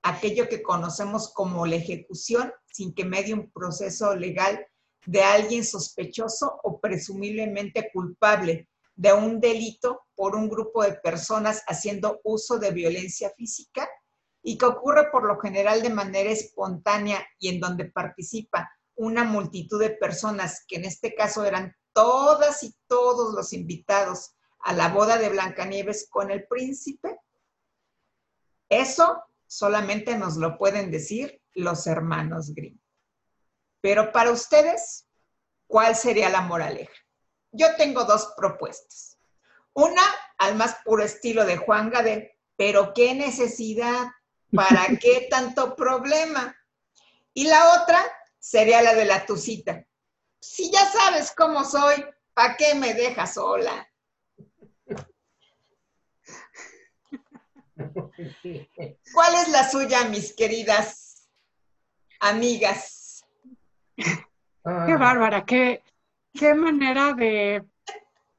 Aquello 0.02 0.50
que 0.50 0.60
conocemos 0.60 1.32
como 1.32 1.64
la 1.64 1.76
ejecución 1.76 2.52
sin 2.66 2.92
que 2.92 3.06
medie 3.06 3.32
un 3.32 3.50
proceso 3.50 4.14
legal 4.14 4.66
de 5.06 5.22
alguien 5.22 5.64
sospechoso 5.64 6.60
o 6.62 6.78
presumiblemente 6.78 7.90
culpable 7.90 8.68
de 8.96 9.14
un 9.14 9.40
delito 9.40 10.02
por 10.14 10.36
un 10.36 10.50
grupo 10.50 10.82
de 10.84 10.92
personas 10.92 11.62
haciendo 11.66 12.20
uso 12.22 12.58
de 12.58 12.70
violencia 12.70 13.30
física 13.30 13.88
y 14.42 14.56
que 14.58 14.66
ocurre 14.66 15.10
por 15.10 15.24
lo 15.24 15.38
general 15.38 15.82
de 15.82 15.90
manera 15.90 16.30
espontánea 16.30 17.26
y 17.38 17.48
en 17.48 17.60
donde 17.60 17.86
participa 17.86 18.70
una 18.94 19.24
multitud 19.24 19.80
de 19.80 19.90
personas, 19.90 20.64
que 20.66 20.76
en 20.76 20.84
este 20.84 21.14
caso 21.14 21.44
eran 21.44 21.74
todas 21.92 22.62
y 22.62 22.74
todos 22.86 23.34
los 23.34 23.52
invitados 23.52 24.34
a 24.60 24.72
la 24.72 24.88
boda 24.88 25.18
de 25.18 25.30
Blancanieves 25.30 26.08
con 26.10 26.30
el 26.30 26.46
príncipe, 26.46 27.18
eso 28.68 29.22
solamente 29.46 30.16
nos 30.16 30.36
lo 30.36 30.56
pueden 30.58 30.90
decir 30.90 31.42
los 31.54 31.86
hermanos 31.86 32.54
Grimm. 32.54 32.78
Pero 33.80 34.12
para 34.12 34.30
ustedes, 34.30 35.06
¿cuál 35.66 35.96
sería 35.96 36.28
la 36.28 36.42
moraleja? 36.42 36.92
Yo 37.52 37.74
tengo 37.76 38.04
dos 38.04 38.32
propuestas. 38.36 39.18
Una, 39.72 40.02
al 40.38 40.56
más 40.56 40.76
puro 40.84 41.02
estilo 41.02 41.44
de 41.44 41.56
Juan 41.56 41.90
Gade, 41.90 42.38
pero 42.56 42.92
qué 42.94 43.14
necesidad, 43.14 44.08
¿para 44.54 44.86
qué 44.98 45.26
tanto 45.30 45.74
problema? 45.76 46.56
Y 47.34 47.46
la 47.46 47.82
otra 47.82 48.02
sería 48.38 48.82
la 48.82 48.94
de 48.94 49.04
la 49.04 49.24
tucita. 49.26 49.84
Si 50.40 50.70
ya 50.70 50.86
sabes 50.86 51.32
cómo 51.32 51.64
soy, 51.64 52.04
¿para 52.34 52.56
qué 52.56 52.74
me 52.74 52.94
dejas 52.94 53.34
sola? 53.34 53.86
¿Cuál 59.12 59.34
es 59.34 59.48
la 59.48 59.68
suya, 59.68 60.04
mis 60.04 60.34
queridas 60.34 61.28
amigas? 62.20 63.24
Qué 63.96 64.96
bárbara, 64.96 65.44
qué, 65.44 65.82
qué 66.34 66.54
manera 66.54 67.12
de 67.14 67.64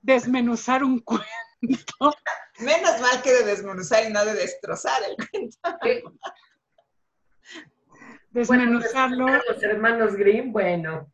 desmenuzar 0.01 0.83
un 0.83 0.99
cuento. 0.99 2.13
Menos 2.61 2.99
mal 3.01 3.21
que 3.21 3.31
de 3.31 3.43
desmenuzar 3.43 4.07
y 4.07 4.13
no 4.13 4.23
de 4.25 4.33
destrozar 4.33 5.01
el 5.03 5.15
cuento. 5.29 5.57
Desmenuzarlo. 8.29 9.27
los 9.27 9.61
hermanos 9.61 10.15
Grimm, 10.15 10.53
bueno. 10.53 11.11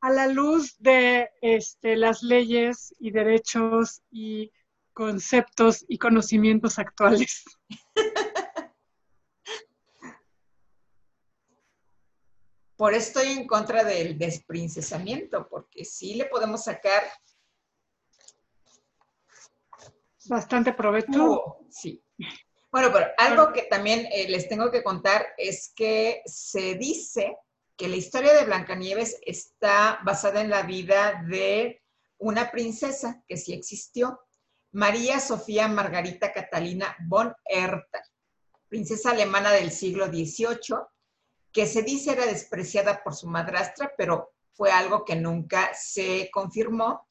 A 0.00 0.10
la 0.10 0.26
luz 0.26 0.76
de 0.78 1.30
este, 1.40 1.96
las 1.96 2.22
leyes 2.22 2.94
y 2.98 3.10
derechos 3.12 4.02
y 4.10 4.52
conceptos 4.92 5.84
y 5.88 5.98
conocimientos 5.98 6.78
actuales. 6.78 7.44
Por 12.76 12.92
eso 12.92 13.08
estoy 13.08 13.32
en 13.32 13.46
contra 13.46 13.84
del 13.84 14.18
desprincesamiento, 14.18 15.48
porque 15.48 15.84
sí 15.84 16.14
le 16.14 16.26
podemos 16.26 16.64
sacar 16.64 17.04
bastante 20.28 20.72
provecho. 20.72 21.58
sí. 21.70 22.02
Bueno, 22.70 22.90
pero 22.92 23.06
algo 23.16 23.52
que 23.52 23.62
también 23.62 24.06
eh, 24.12 24.28
les 24.28 24.48
tengo 24.48 24.70
que 24.70 24.82
contar 24.82 25.26
es 25.38 25.72
que 25.74 26.22
se 26.26 26.74
dice 26.74 27.38
que 27.76 27.88
la 27.88 27.96
historia 27.96 28.34
de 28.34 28.44
Blancanieves 28.44 29.18
está 29.24 30.00
basada 30.04 30.40
en 30.40 30.50
la 30.50 30.62
vida 30.62 31.22
de 31.26 31.82
una 32.18 32.50
princesa 32.50 33.22
que 33.28 33.36
sí 33.36 33.52
existió, 33.52 34.20
María 34.72 35.20
Sofía 35.20 35.68
Margarita 35.68 36.32
Catalina 36.32 36.94
von 37.06 37.34
Erthal, 37.46 38.02
princesa 38.68 39.10
alemana 39.12 39.52
del 39.52 39.70
siglo 39.70 40.06
XVIII, 40.06 40.76
que 41.52 41.66
se 41.66 41.82
dice 41.82 42.12
era 42.12 42.26
despreciada 42.26 43.02
por 43.02 43.14
su 43.14 43.26
madrastra, 43.28 43.92
pero 43.96 44.34
fue 44.52 44.70
algo 44.70 45.04
que 45.04 45.16
nunca 45.16 45.72
se 45.74 46.30
confirmó, 46.30 47.08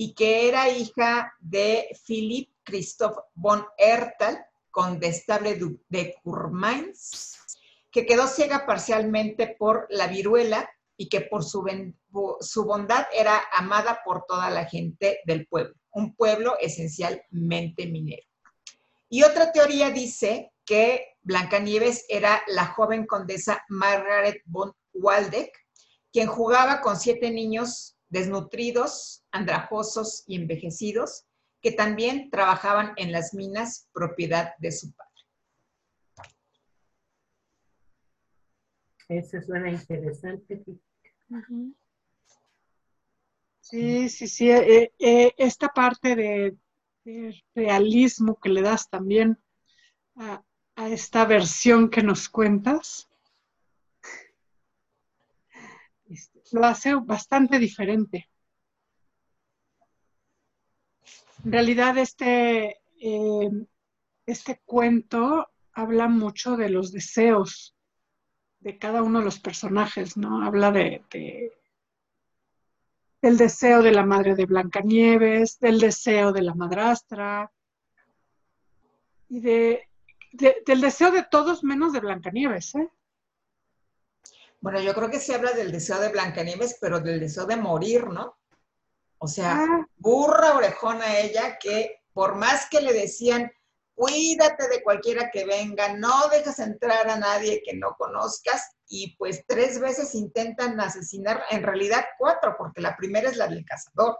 y 0.00 0.14
que 0.14 0.48
era 0.48 0.68
hija 0.68 1.34
de 1.40 1.88
Philipp 2.06 2.52
Christoph 2.62 3.18
von 3.34 3.66
Erthal, 3.76 4.38
condestable 4.70 5.58
de 5.88 6.14
Curmains, 6.22 7.36
que 7.90 8.06
quedó 8.06 8.28
ciega 8.28 8.64
parcialmente 8.64 9.56
por 9.58 9.88
la 9.90 10.06
viruela 10.06 10.70
y 10.96 11.08
que 11.08 11.22
por 11.22 11.42
su, 11.42 11.64
su 12.40 12.64
bondad 12.64 13.06
era 13.12 13.42
amada 13.52 14.00
por 14.04 14.24
toda 14.24 14.50
la 14.50 14.66
gente 14.66 15.18
del 15.26 15.48
pueblo, 15.48 15.74
un 15.90 16.14
pueblo 16.14 16.56
esencialmente 16.60 17.88
minero. 17.88 18.22
Y 19.08 19.24
otra 19.24 19.50
teoría 19.50 19.90
dice 19.90 20.52
que 20.64 21.16
Blancanieves 21.22 22.04
era 22.08 22.44
la 22.46 22.66
joven 22.66 23.04
condesa 23.04 23.64
Margaret 23.68 24.42
von 24.44 24.72
Waldeck, 24.92 25.50
quien 26.12 26.28
jugaba 26.28 26.82
con 26.82 26.96
siete 26.96 27.32
niños 27.32 27.96
desnutridos, 28.08 29.17
andrajosos 29.30 30.24
y 30.26 30.36
envejecidos, 30.36 31.26
que 31.60 31.72
también 31.72 32.30
trabajaban 32.30 32.92
en 32.96 33.12
las 33.12 33.34
minas 33.34 33.88
propiedad 33.92 34.54
de 34.58 34.72
su 34.72 34.92
padre. 34.92 35.08
Eso 39.08 39.40
suena 39.40 39.70
interesante. 39.70 40.62
Sí, 43.60 44.08
sí, 44.08 44.28
sí. 44.28 44.50
Eh, 44.50 44.92
eh, 44.98 45.34
esta 45.36 45.68
parte 45.68 46.14
de, 46.14 46.56
realismo 47.54 48.38
que 48.38 48.50
le 48.50 48.60
das 48.60 48.90
también 48.90 49.38
a, 50.16 50.42
esta 50.76 51.24
versión 51.24 51.88
que 51.90 52.02
nos 52.02 52.28
cuentas, 52.28 53.08
este, 56.08 56.40
lo 56.52 56.64
hace 56.64 56.94
bastante 56.94 57.58
diferente. 57.58 58.28
En 61.44 61.52
realidad, 61.52 61.96
este, 61.98 62.80
eh, 63.00 63.50
este 64.26 64.60
cuento 64.64 65.48
habla 65.72 66.08
mucho 66.08 66.56
de 66.56 66.68
los 66.68 66.92
deseos 66.92 67.76
de 68.60 68.78
cada 68.78 69.02
uno 69.02 69.20
de 69.20 69.24
los 69.24 69.38
personajes, 69.38 70.16
¿no? 70.16 70.44
Habla 70.44 70.72
de, 70.72 71.04
del 73.22 73.36
deseo 73.36 73.82
de 73.82 73.92
la 73.92 74.04
madre 74.04 74.34
de 74.34 74.46
Blancanieves, 74.46 75.58
del 75.60 75.78
deseo 75.78 76.32
de 76.32 76.42
la 76.42 76.54
madrastra 76.54 77.52
y 79.28 79.40
de, 79.40 79.88
del 80.32 80.80
deseo 80.80 81.10
de 81.10 81.24
todos 81.30 81.62
menos 81.62 81.92
de 81.92 82.00
Blancanieves, 82.00 82.74
¿eh? 82.74 82.90
Bueno, 84.60 84.80
yo 84.80 84.92
creo 84.92 85.08
que 85.08 85.20
se 85.20 85.36
habla 85.36 85.52
del 85.52 85.70
deseo 85.70 86.00
de 86.00 86.08
Blancanieves, 86.08 86.78
pero 86.80 86.98
del 86.98 87.20
deseo 87.20 87.46
de 87.46 87.56
morir, 87.56 88.08
¿no? 88.08 88.37
O 89.18 89.28
sea, 89.28 89.58
ah. 89.58 89.86
burra 89.96 90.56
orejona 90.56 91.18
ella 91.18 91.58
que 91.58 92.02
por 92.12 92.34
más 92.36 92.68
que 92.68 92.80
le 92.80 92.92
decían, 92.92 93.50
cuídate 93.94 94.68
de 94.68 94.82
cualquiera 94.82 95.30
que 95.30 95.44
venga, 95.44 95.94
no 95.94 96.28
dejas 96.28 96.58
entrar 96.60 97.08
a 97.08 97.16
nadie 97.16 97.62
que 97.64 97.76
no 97.76 97.94
conozcas 97.96 98.76
y 98.88 99.16
pues 99.16 99.44
tres 99.46 99.80
veces 99.80 100.14
intentan 100.14 100.80
asesinar, 100.80 101.42
en 101.50 101.62
realidad 101.62 102.04
cuatro, 102.18 102.54
porque 102.56 102.80
la 102.80 102.96
primera 102.96 103.28
es 103.28 103.36
la 103.36 103.48
del 103.48 103.64
cazador. 103.64 104.18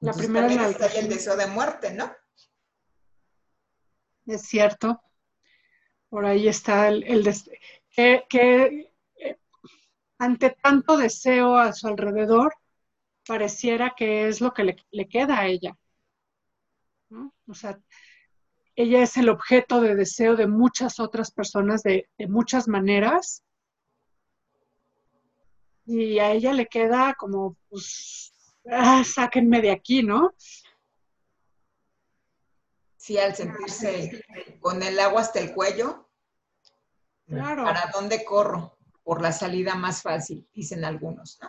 La 0.00 0.12
primera 0.12 0.46
es 0.46 0.78
la 0.78 0.86
el 0.86 1.08
deseo 1.08 1.36
de 1.36 1.46
muerte, 1.46 1.92
¿no? 1.92 2.12
Es 4.26 4.42
cierto. 4.42 5.00
Por 6.08 6.26
ahí 6.26 6.48
está 6.48 6.88
el, 6.88 7.24
deseo. 7.24 7.54
Que, 7.94 8.87
ante 10.18 10.50
tanto 10.50 10.96
deseo 10.96 11.56
a 11.56 11.72
su 11.72 11.86
alrededor, 11.88 12.54
pareciera 13.26 13.94
que 13.96 14.28
es 14.28 14.40
lo 14.40 14.52
que 14.52 14.64
le, 14.64 14.76
le 14.90 15.08
queda 15.08 15.38
a 15.38 15.46
ella. 15.46 15.76
O 17.46 17.54
sea, 17.54 17.78
ella 18.78 19.02
es 19.02 19.16
el 19.16 19.28
objeto 19.28 19.80
de 19.80 19.96
deseo 19.96 20.36
de 20.36 20.46
muchas 20.46 21.00
otras 21.00 21.32
personas 21.32 21.82
de, 21.82 22.08
muchas 22.28 22.68
maneras. 22.68 23.42
Y 25.84 26.20
a 26.20 26.30
ella 26.30 26.52
le 26.52 26.66
queda 26.66 27.14
como, 27.18 27.56
pues, 27.68 28.32
ah, 28.70 29.02
sáquenme 29.04 29.60
de 29.62 29.72
aquí, 29.72 30.04
¿no? 30.04 30.32
Sí, 32.96 33.18
al 33.18 33.34
sentirse 33.34 34.24
con 34.60 34.80
el 34.80 35.00
agua 35.00 35.22
hasta 35.22 35.40
el 35.40 35.52
cuello. 35.52 36.08
Claro. 37.26 37.64
¿Para 37.64 37.90
dónde 37.92 38.24
corro? 38.24 38.77
Por 39.08 39.22
la 39.22 39.32
salida 39.32 39.74
más 39.74 40.02
fácil, 40.02 40.46
dicen 40.52 40.84
algunos, 40.84 41.40
¿no? 41.40 41.48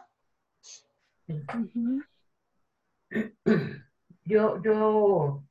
Yo, 4.23 4.63
yo 4.63 5.43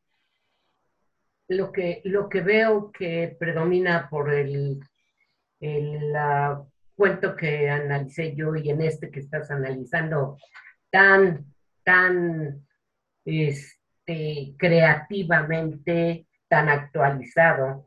lo 1.48 1.70
que, 1.70 2.00
lo 2.04 2.30
que 2.30 2.40
veo 2.40 2.90
que 2.92 3.36
predomina 3.38 4.08
por 4.08 4.32
el, 4.32 4.80
el 5.60 6.14
cuento 6.96 7.36
que 7.36 7.68
analicé 7.68 8.34
yo 8.34 8.56
y 8.56 8.70
en 8.70 8.80
este 8.80 9.10
que 9.10 9.20
estás 9.20 9.50
analizando 9.50 10.38
tan, 10.88 11.44
tan 11.84 12.66
este, 13.26 14.54
creativamente, 14.56 16.26
tan 16.48 16.70
actualizado. 16.70 17.86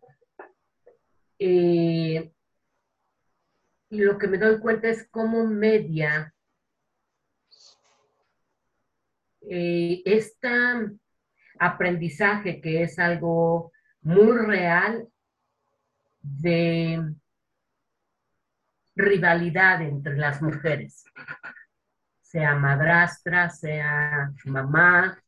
Eh, 1.39 2.31
y 3.91 3.99
lo 3.99 4.17
que 4.17 4.27
me 4.27 4.37
doy 4.37 4.59
cuenta 4.59 4.87
es 4.87 5.07
cómo 5.11 5.45
media 5.45 6.33
esta 9.41 10.89
aprendizaje, 11.59 12.61
que 12.61 12.83
es 12.83 12.97
algo 12.99 13.71
muy 14.01 14.37
real 14.45 15.07
de 16.21 17.13
rivalidad 18.95 19.81
entre 19.81 20.15
las 20.15 20.41
mujeres, 20.41 21.03
sea 22.21 22.55
madrastra, 22.55 23.49
sea 23.49 24.31
mamá, 24.45 25.21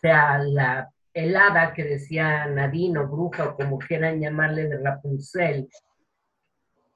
sea 0.00 0.38
la 0.38 0.90
helada 1.12 1.72
que 1.72 1.82
decía 1.82 2.46
Nadine 2.46 3.00
o 3.00 3.08
bruja 3.08 3.48
o 3.48 3.56
como 3.56 3.78
quieran 3.78 4.20
llamarle 4.20 4.68
de 4.68 4.78
Rapunzel. 4.78 5.68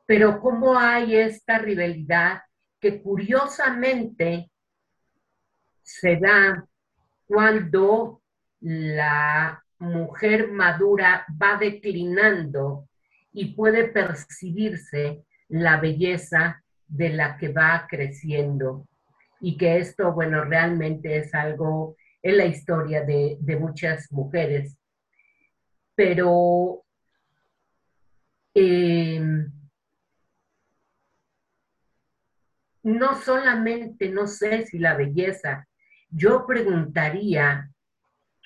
Pero 0.06 0.40
cómo 0.40 0.78
hay 0.78 1.16
esta 1.16 1.58
rivalidad 1.58 2.42
que 2.80 3.00
curiosamente 3.02 4.50
se 5.82 6.16
da 6.16 6.66
cuando 7.26 8.22
la 8.60 9.62
mujer 9.78 10.50
madura 10.50 11.26
va 11.40 11.56
declinando 11.56 12.88
y 13.32 13.54
puede 13.54 13.88
percibirse 13.88 15.24
la 15.48 15.78
belleza 15.78 16.62
de 16.86 17.10
la 17.10 17.36
que 17.36 17.48
va 17.48 17.86
creciendo. 17.88 18.86
Y 19.40 19.56
que 19.56 19.78
esto, 19.78 20.12
bueno, 20.12 20.44
realmente 20.44 21.18
es 21.18 21.34
algo 21.34 21.96
en 22.22 22.38
la 22.38 22.46
historia 22.46 23.02
de, 23.02 23.38
muchas 23.58 24.10
mujeres. 24.10 24.76
Pero 25.94 26.82
em, 28.54 29.52
no 32.84 33.20
solamente, 33.20 34.08
no 34.10 34.26
sé 34.26 34.66
si 34.66 34.78
la 34.78 34.94
belleza, 34.94 35.66
yo 36.10 36.46
preguntaría 36.46 37.70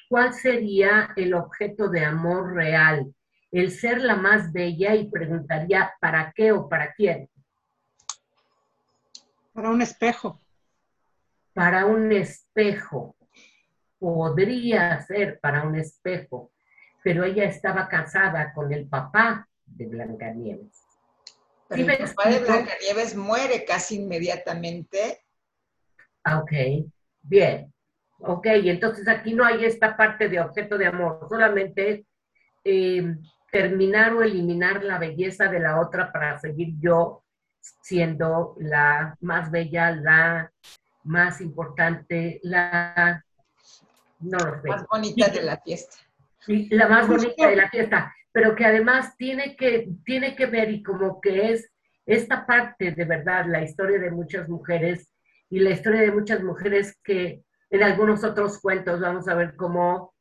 ¿cuál 0.09 0.33
sería 0.33 1.13
el 1.17 1.35
objeto 1.35 1.89
de 1.89 2.05
amor 2.05 2.55
real? 2.55 3.15
El 3.51 3.71
ser 3.71 4.01
la 4.01 4.17
más 4.17 4.53
bella 4.53 4.95
y 4.95 5.09
preguntaría, 5.09 5.93
¿para 6.01 6.33
qué 6.35 6.53
o 6.53 6.69
para 6.69 6.93
quién? 6.93 7.29
Para 9.53 9.71
un 9.71 9.83
espejo. 9.83 10.41
Para 11.55 11.87
un 11.87 12.13
espejo. 12.13 13.17
Podría 13.99 15.01
ser 15.03 15.41
para 15.41 15.65
un 15.65 15.75
espejo, 15.75 16.53
pero 17.03 17.25
ella 17.25 17.45
estaba 17.45 17.89
casada 17.89 18.53
con 18.53 18.73
el 18.73 18.87
papá 18.87 19.49
de 19.67 19.87
Blancanieves. 19.87 20.88
Pero 21.69 21.93
el 21.93 21.99
papá 21.99 22.31
de 22.31 22.41
Blancanieves 22.41 23.15
muere 23.15 23.65
casi 23.65 23.97
inmediatamente. 23.97 25.21
Ah, 26.25 26.39
ok, 26.39 26.53
bien. 27.23 27.73
Ok, 28.21 28.47
entonces 28.47 29.07
aquí 29.07 29.35
no 29.35 29.45
hay 29.45 29.65
esta 29.65 29.97
parte 29.97 30.29
de 30.29 30.41
objeto 30.41 30.77
de 30.77 30.87
amor, 30.87 31.27
solamente 31.29 32.05
eh, 32.65 33.15
terminar 33.53 34.13
o 34.15 34.23
eliminar 34.23 34.83
la 34.83 34.99
belleza 34.99 35.47
de 35.47 35.61
la 35.61 35.81
otra 35.81 36.11
para 36.13 36.39
seguir 36.39 36.75
yo 36.81 37.23
siendo 37.61 38.57
la 38.59 39.17
más 39.21 39.51
bella, 39.51 39.91
la 39.93 40.53
más 41.05 41.41
importante, 41.41 42.41
la, 42.43 43.25
no 44.21 44.39
lo 44.39 44.61
sé. 44.63 44.69
Más 44.69 44.87
bonita 44.91 45.29
de 45.29 45.43
la 45.43 45.57
fiesta. 45.59 45.97
La 46.47 46.89
más 46.89 47.07
bonita 47.07 47.49
de 47.49 47.57
la 47.57 47.69
fiesta, 47.69 48.15
pero 48.33 48.55
que 48.55 48.65
además 48.65 49.17
tiene 49.17 49.57
que, 49.57 49.89
tiene 50.05 50.37
que 50.37 50.47
ver 50.47 50.71
y 50.71 50.83
como 50.83 51.21
que 51.21 51.53
es 51.53 51.71
esta 52.07 52.47
parte 52.47 52.93
de 52.93 53.05
verdad, 53.05 53.47
la 53.47 53.63
historia 53.63 53.99
de 53.99 54.11
muchas 54.11 54.49
mujeres 54.49 55.13
y 55.51 55.61
la 55.61 55.71
historia 55.71 56.01
de 56.01 56.13
muchas 56.13 56.43
mujeres 56.43 56.99
que 57.03 57.43
en 57.71 57.83
algunos 57.83 58.25
otros 58.25 58.61
cuentos 58.61 59.01
vamos 59.01 59.29
a 59.29 59.35
ver 59.35 59.57
cómo 59.57 60.15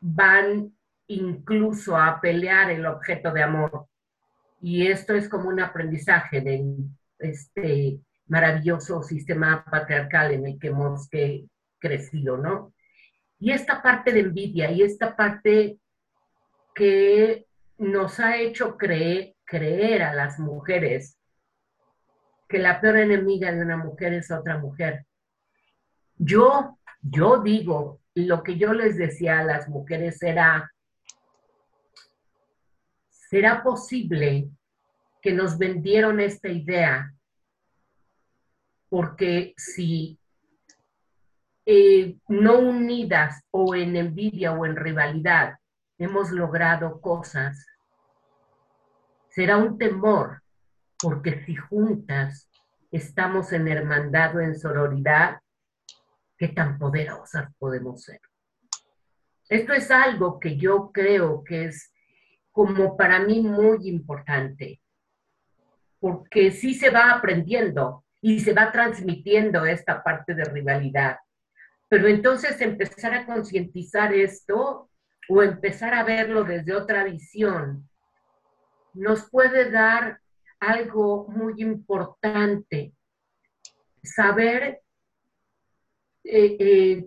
van 0.00 0.72
incluso 1.08 1.96
a 1.96 2.20
pelear 2.20 2.70
el 2.70 2.86
objeto 2.86 3.32
de 3.32 3.42
amor. 3.42 3.86
Y 4.60 4.86
esto 4.86 5.14
es 5.14 5.28
como 5.28 5.48
un 5.48 5.60
aprendizaje 5.60 6.40
de 6.40 6.64
este 7.18 7.98
maravilloso 8.26 9.02
sistema 9.02 9.64
patriarcal 9.64 10.32
en 10.32 10.46
el 10.46 10.58
que 10.58 10.68
hemos 10.68 11.08
crecido, 11.78 12.36
¿no? 12.36 12.72
Y 13.38 13.50
esta 13.50 13.82
parte 13.82 14.12
de 14.12 14.20
envidia 14.20 14.70
y 14.70 14.82
esta 14.82 15.16
parte 15.16 15.78
que 16.74 17.46
nos 17.82 18.20
ha 18.20 18.36
hecho 18.36 18.76
creer, 18.76 19.34
creer 19.44 20.02
a 20.02 20.14
las 20.14 20.38
mujeres 20.38 21.18
que 22.48 22.58
la 22.58 22.80
peor 22.80 22.98
enemiga 22.98 23.50
de 23.50 23.60
una 23.60 23.76
mujer 23.76 24.12
es 24.12 24.30
otra 24.30 24.58
mujer. 24.58 25.04
Yo, 26.16 26.78
yo 27.00 27.38
digo, 27.38 28.00
lo 28.14 28.42
que 28.44 28.56
yo 28.56 28.72
les 28.72 28.96
decía 28.96 29.40
a 29.40 29.44
las 29.44 29.68
mujeres 29.68 30.22
era, 30.22 30.70
¿será 33.08 33.64
posible 33.64 34.48
que 35.20 35.32
nos 35.32 35.58
vendieron 35.58 36.20
esta 36.20 36.48
idea? 36.48 37.12
Porque 38.88 39.54
si 39.56 40.20
eh, 41.66 42.16
no 42.28 42.60
unidas 42.60 43.42
o 43.50 43.74
en 43.74 43.96
envidia 43.96 44.52
o 44.52 44.66
en 44.66 44.76
rivalidad 44.76 45.56
hemos 45.98 46.30
logrado 46.30 47.00
cosas, 47.00 47.66
será 49.34 49.56
un 49.56 49.78
temor 49.78 50.42
porque 51.00 51.42
si 51.44 51.56
juntas 51.56 52.48
estamos 52.90 53.52
en 53.52 53.66
hermandad 53.66 54.36
o 54.36 54.40
en 54.40 54.58
sororidad, 54.58 55.40
qué 56.36 56.48
tan 56.48 56.78
poderosas 56.78 57.52
podemos 57.58 58.04
ser. 58.04 58.20
Esto 59.48 59.72
es 59.72 59.90
algo 59.90 60.38
que 60.38 60.56
yo 60.56 60.92
creo 60.92 61.42
que 61.42 61.64
es 61.64 61.92
como 62.52 62.96
para 62.96 63.20
mí 63.20 63.40
muy 63.40 63.88
importante, 63.88 64.80
porque 65.98 66.50
sí 66.50 66.74
se 66.74 66.90
va 66.90 67.12
aprendiendo 67.12 68.04
y 68.20 68.40
se 68.40 68.52
va 68.52 68.70
transmitiendo 68.70 69.64
esta 69.64 70.02
parte 70.02 70.34
de 70.34 70.44
rivalidad. 70.44 71.16
Pero 71.88 72.06
entonces 72.06 72.60
empezar 72.60 73.14
a 73.14 73.26
concientizar 73.26 74.12
esto 74.14 74.90
o 75.28 75.42
empezar 75.42 75.94
a 75.94 76.04
verlo 76.04 76.44
desde 76.44 76.74
otra 76.74 77.04
visión 77.04 77.88
nos 78.94 79.28
puede 79.30 79.70
dar 79.70 80.20
algo 80.60 81.26
muy 81.28 81.60
importante, 81.60 82.94
saber 84.02 84.80
eh, 86.24 86.56
eh, 86.58 87.06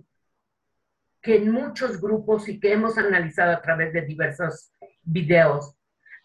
que 1.21 1.35
en 1.37 1.51
muchos 1.51 2.01
grupos 2.01 2.49
y 2.49 2.59
que 2.59 2.73
hemos 2.73 2.97
analizado 2.97 3.53
a 3.53 3.61
través 3.61 3.93
de 3.93 4.01
diversos 4.01 4.71
videos, 5.03 5.73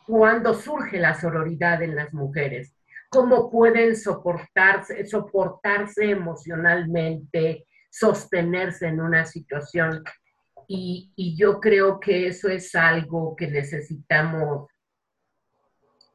cuando 0.06 0.54
surge 0.54 0.98
la 0.98 1.14
sororidad 1.14 1.82
en 1.82 1.94
las 1.94 2.12
mujeres, 2.12 2.74
cómo 3.08 3.50
pueden 3.50 3.96
soportarse, 3.96 5.06
soportarse 5.06 6.10
emocionalmente, 6.10 7.66
sostenerse 7.90 8.88
en 8.88 9.00
una 9.00 9.24
situación. 9.24 10.02
y 10.72 11.36
yo 11.36 11.58
creo 11.58 11.98
que 11.98 12.28
eso 12.28 12.48
es 12.48 12.74
algo 12.76 13.34
que 13.34 13.48
necesitamos 13.48 14.68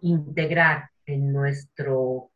integrar 0.06 0.92
en 1.06 1.34
nuestro, 1.34 2.32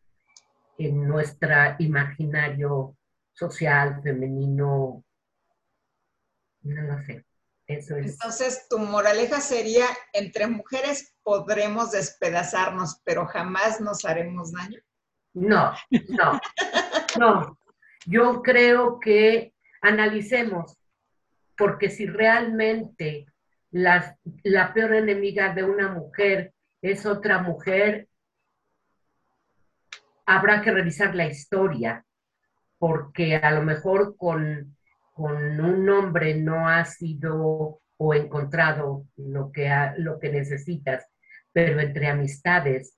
en 0.78 1.08
nuestra 1.08 1.76
imaginario 1.80 2.98
social, 3.32 4.02
femenino, 4.02 5.04
no 6.62 6.82
lo 6.82 7.04
sé. 7.04 7.26
Eso 7.68 7.96
es. 7.98 8.14
Entonces, 8.14 8.66
tu 8.68 8.80
moraleja 8.80 9.40
sería, 9.40 9.86
entre 10.14 10.48
mujeres 10.48 11.16
podremos 11.22 11.92
despedazarnos, 11.92 13.00
pero 13.04 13.28
jamás 13.28 13.80
nos 13.80 14.04
haremos 14.04 14.52
daño. 14.52 14.80
No, 15.34 15.72
no, 16.10 16.40
no. 17.20 17.60
Yo 18.08 18.42
creo 18.42 19.00
que 19.00 19.54
analicemos, 19.82 20.76
porque 21.56 21.92
si 21.92 22.08
realmente 22.08 23.28
la 23.70 24.18
peor 24.74 24.96
enemiga 24.96 25.54
de 25.54 25.64
una 25.64 25.90
mujer 25.90 26.56
es 26.82 27.06
otra 27.06 27.42
mujer, 27.42 28.08
habrá 30.26 30.62
que 30.62 30.72
revisar 30.72 31.16
la 31.16 31.28
historia, 31.28 32.06
porque 32.78 33.36
a 33.36 33.52
lo 33.52 33.64
mejor 33.64 34.16
con, 34.16 34.76
un 35.16 35.90
hombre 35.90 36.36
no 36.36 36.70
ha 36.70 36.86
sido 36.86 37.82
o 37.98 38.14
encontrado 38.14 39.06
lo 39.18 39.52
que, 39.52 39.70
lo 39.98 40.18
que 40.18 40.30
necesitas, 40.30 41.06
pero 41.52 41.80
entre 41.82 42.08
amistades 42.08 42.98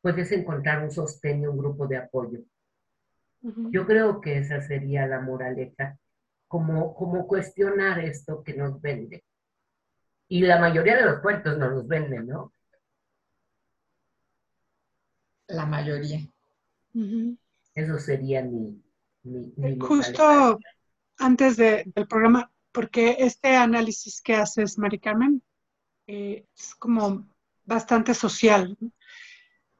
puedes 0.00 0.32
encontrar 0.32 0.82
un 0.82 0.90
sostén 0.90 1.42
y 1.42 1.46
un 1.46 1.58
grupo 1.58 1.86
de 1.86 1.98
apoyo. 1.98 2.40
Yo 3.70 3.86
creo 3.86 4.20
que 4.20 4.38
esa 4.38 4.62
sería 4.62 5.06
la 5.06 5.20
moraleja, 5.20 5.98
como, 6.48 6.94
como 6.94 7.26
cuestionar 7.26 8.00
esto 8.00 8.42
que 8.42 8.54
nos 8.54 8.80
vende. 8.80 9.24
Y 10.28 10.40
la 10.42 10.58
mayoría 10.58 10.96
de 10.96 11.04
los 11.04 11.20
cuentos 11.20 11.58
nos 11.58 11.70
los 11.70 11.86
venden, 11.86 12.26
¿no? 12.26 12.52
La 15.48 15.66
mayoría. 15.66 16.20
Eso 17.74 17.98
sería 17.98 18.42
mi... 18.42 18.82
Justo 19.80 20.58
antes 21.18 21.56
del 21.56 22.06
programa, 22.08 22.50
porque 22.72 23.16
este 23.18 23.56
análisis 23.56 24.20
que 24.22 24.34
haces, 24.34 24.78
Mari 24.78 24.98
Carmen, 24.98 25.42
eh, 26.06 26.46
es 26.56 26.74
como 26.74 27.28
bastante 27.64 28.14
social. 28.14 28.76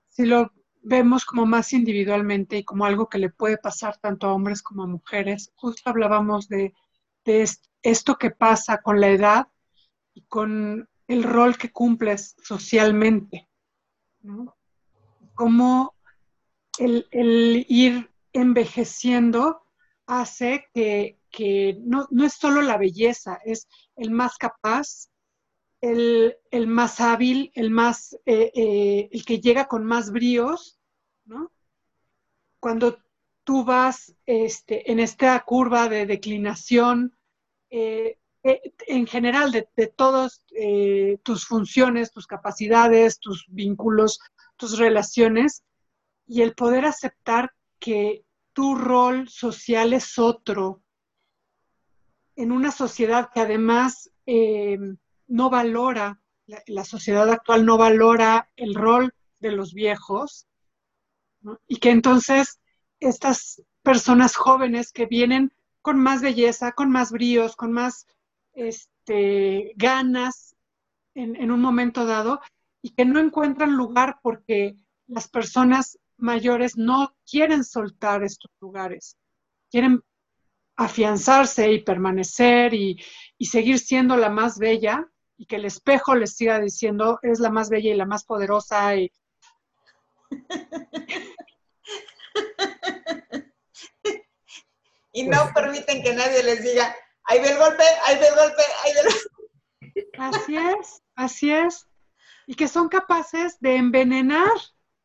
Si 0.08 0.26
lo 0.26 0.52
vemos 0.82 1.24
como 1.24 1.46
más 1.46 1.72
individualmente 1.72 2.58
y 2.58 2.64
como 2.64 2.84
algo 2.84 3.08
que 3.08 3.18
le 3.18 3.30
puede 3.30 3.58
pasar 3.58 3.96
tanto 3.98 4.26
a 4.26 4.34
hombres 4.34 4.62
como 4.62 4.82
a 4.82 4.86
mujeres, 4.86 5.52
justo 5.54 5.88
hablábamos 5.88 6.48
de, 6.48 6.74
de 7.24 7.48
esto 7.82 8.16
que 8.16 8.30
pasa 8.30 8.82
con 8.82 9.00
la 9.00 9.08
edad 9.08 9.46
y 10.14 10.22
con 10.22 10.88
el 11.06 11.22
rol 11.22 11.56
que 11.56 11.70
cumples 11.70 12.36
socialmente. 12.42 13.48
¿no? 14.20 14.57
Cómo 15.38 15.94
el, 16.80 17.64
ir 17.68 18.10
envejeciendo 18.32 19.62
hace 20.04 20.66
que, 20.74 21.78
no, 21.84 22.08
es 22.24 22.32
solo 22.32 22.60
la 22.60 22.76
belleza, 22.76 23.38
es 23.44 23.68
el 23.94 24.10
más 24.10 24.36
capaz, 24.36 25.10
el, 25.80 26.34
más 26.66 27.00
hábil, 27.00 27.52
el 27.54 27.70
más, 27.70 28.14
eh, 28.26 28.50
eh, 28.52 29.08
el 29.12 29.24
que 29.24 29.38
llega 29.38 29.68
con 29.68 29.84
más 29.84 30.10
bríos, 30.10 30.80
¿no? 31.24 31.52
Cuando 32.58 32.98
tú 33.44 33.64
vas 33.64 34.16
este, 34.26 34.90
en 34.90 34.98
esta 34.98 35.38
curva 35.44 35.88
de 35.88 36.04
declinación, 36.04 37.16
eh, 37.70 38.18
en 38.42 39.06
general 39.06 39.52
de, 39.52 39.68
de 39.76 39.86
todas 39.86 40.42
tus 41.22 41.46
funciones, 41.46 42.10
tus 42.10 42.26
capacidades, 42.26 43.20
tus 43.20 43.46
vínculos, 43.48 44.18
tus 44.58 44.78
relaciones, 44.78 45.62
y 46.26 46.42
el 46.42 46.54
poder 46.54 46.84
aceptar 46.84 47.52
que 47.78 48.24
tu 48.52 48.74
rol 48.74 49.28
social 49.28 49.92
es 49.94 50.18
otro. 50.18 50.82
En 52.36 52.52
una 52.52 52.70
sociedad 52.70 53.30
que 53.32 53.40
además 53.40 54.10
eh, 54.26 54.78
no 55.26 55.48
valora, 55.48 56.20
la, 56.66 56.84
sociedad 56.84 57.30
actual 57.30 57.64
no 57.64 57.78
valora 57.78 58.50
el 58.56 58.74
rol 58.74 59.14
de 59.40 59.52
los 59.52 59.72
viejos, 59.72 60.46
y 61.66 61.76
que 61.76 61.90
entonces 61.90 62.60
estas 63.00 63.62
personas 63.82 64.36
jóvenes 64.36 64.92
que 64.92 65.06
vienen 65.06 65.52
con 65.80 65.98
más 65.98 66.20
belleza, 66.20 66.72
con 66.72 66.90
más 66.90 67.10
bríos, 67.10 67.56
con 67.56 67.72
más 67.72 68.06
este, 68.52 69.72
ganas 69.76 70.56
en, 71.14 71.36
en 71.36 71.50
un 71.50 71.60
momento 71.60 72.04
dado, 72.04 72.40
y 72.88 72.94
que 72.94 73.04
no 73.04 73.20
encuentran 73.20 73.76
lugar 73.76 74.18
porque 74.22 74.74
las 75.06 75.28
personas 75.28 75.98
mayores 76.16 76.78
no 76.78 77.14
quieren 77.30 77.62
soltar 77.62 78.24
estos 78.24 78.50
lugares, 78.60 79.18
quieren 79.70 80.02
afianzarse 80.74 81.70
y 81.70 81.82
permanecer 81.82 82.72
y, 82.72 82.98
seguir 83.40 83.78
siendo 83.78 84.16
la 84.16 84.30
más 84.30 84.58
bella 84.58 85.06
y 85.36 85.44
que 85.44 85.56
el 85.56 85.66
espejo 85.66 86.14
les 86.14 86.34
siga 86.34 86.58
diciendo 86.60 87.18
es 87.22 87.40
la 87.40 87.50
más 87.50 87.68
bella 87.68 87.92
y 87.92 87.96
la 87.96 88.06
más 88.06 88.24
poderosa 88.24 88.96
y 88.96 89.12
y 95.12 95.24
no 95.24 95.52
permiten 95.54 96.02
que 96.02 96.14
nadie 96.14 96.42
les 96.42 96.62
diga, 96.62 96.96
ahí 97.24 97.38
ve 97.40 97.50
el 97.50 97.58
golpe, 97.58 97.84
ahí 98.06 98.18
ve 98.18 98.28
el 98.28 98.34
golpe, 98.34 98.62
ahí 98.82 98.94
ve 98.94 99.00
el 99.00 99.08
golpe. 99.08 99.28
Así 100.18 100.56
es, 100.56 101.02
así 101.16 101.52
es. 101.52 101.87
Y 102.48 102.54
que 102.54 102.66
son 102.66 102.88
capaces 102.88 103.60
de 103.60 103.76
envenenar 103.76 104.56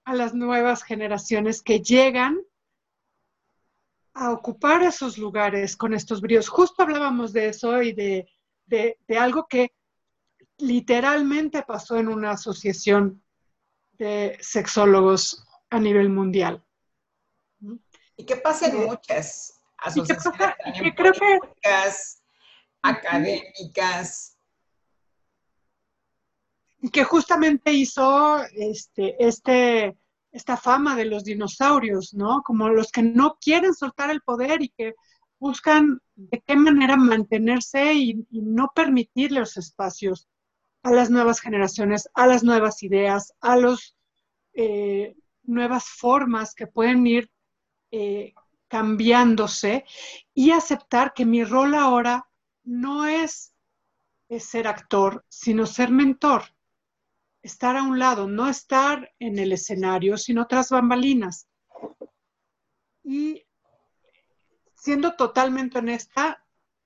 a 0.05 0.15
las 0.15 0.33
nuevas 0.33 0.81
generaciones 0.81 1.61
que 1.61 1.81
llegan 1.81 2.39
a 4.13 4.31
ocupar 4.31 4.81
esos 4.81 5.17
lugares 5.17 5.75
con 5.75 5.93
estos 5.93 6.21
bríos. 6.21 6.47
Justo 6.47 6.83
hablábamos 6.83 7.33
de 7.33 7.49
eso 7.49 7.81
y 7.81 7.91
de, 7.91 8.29
algo 9.19 9.45
que 9.45 9.73
literalmente 10.57 11.63
pasó 11.63 11.97
en 11.97 12.07
una 12.07 12.31
asociación 12.31 13.21
de 13.91 14.37
sexólogos 14.39 15.45
a 15.69 15.81
nivel 15.81 16.07
mundial. 16.09 16.63
Y 18.15 18.25
que 18.25 18.37
pasa 18.37 18.67
en 18.67 18.85
muchas 18.85 19.61
asociaciones 19.79 20.31
académicas. 22.81 23.43
Y 23.57 23.73
que 23.73 23.81
justamente 27.05 27.71
hizo 27.71 28.43
este, 28.53 29.15
este, 29.25 29.97
esta 30.31 30.57
fama 30.57 30.95
de 30.95 31.05
los 31.05 31.23
dinosaurios, 31.23 32.13
¿no? 32.13 32.41
Como 32.43 32.69
los 32.69 32.91
que 32.91 33.03
no 33.03 33.37
quieren 33.39 33.73
soltar 33.73 34.09
el 34.09 34.21
poder 34.21 34.61
y 34.61 34.69
que 34.69 34.93
buscan 35.39 36.01
de 36.15 36.41
qué 36.41 36.55
manera 36.55 36.97
mantenerse 36.97 37.93
y, 37.93 38.25
no 38.31 38.71
permitirle 38.75 39.39
los 39.39 39.57
espacios 39.57 40.27
a 40.83 40.91
las 40.91 41.09
nuevas 41.09 41.39
generaciones, 41.39 42.09
a 42.13 42.27
las 42.27 42.43
nuevas 42.43 42.83
ideas, 42.83 43.33
a 43.39 43.55
las 43.55 43.95
eh, 44.53 45.15
nuevas 45.43 45.85
formas 45.85 46.53
que 46.53 46.67
pueden 46.67 47.07
ir 47.07 47.31
eh, 47.91 48.33
cambiándose 48.67 49.85
y 50.33 50.51
aceptar 50.51 51.13
que 51.13 51.25
mi 51.25 51.43
rol 51.43 51.75
ahora 51.75 52.27
no 52.63 53.05
es 53.05 53.53
ser 54.39 54.67
actor, 54.67 55.23
sino 55.29 55.65
ser 55.65 55.91
mentor 55.91 56.43
estar 57.43 57.75
a 57.75 57.83
un 57.83 57.99
lado, 57.99 58.27
no 58.27 58.49
estar 58.49 59.11
en 59.19 59.37
el 59.37 59.51
escenario, 59.51 60.17
sino 60.17 60.47
tras 60.47 60.69
bambalinas. 60.69 61.47
Y 63.03 63.45
siendo 64.75 65.15
totalmente 65.15 65.79
honesta, 65.79 66.43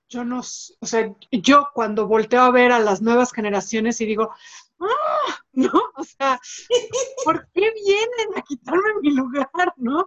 yo 0.08 0.24
no, 0.24 0.40
o 0.40 0.86
sea, 0.86 1.14
yo 1.30 1.68
cuando 1.74 2.08
volteo 2.08 2.42
a 2.42 2.50
ver 2.50 2.72
a 2.72 2.80
las 2.80 3.00
nuevas 3.00 3.32
generaciones 3.32 4.00
y 4.00 4.06
digo, 4.06 4.30
¡ah! 4.80 5.38
¿no? 5.52 5.72
O 5.96 6.04
sea, 6.04 6.40
¿por 7.24 7.48
qué 7.52 7.72
vienen 7.72 8.36
a 8.36 8.42
quitarme 8.42 9.00
mi 9.02 9.10
lugar, 9.10 9.48
no? 9.76 10.06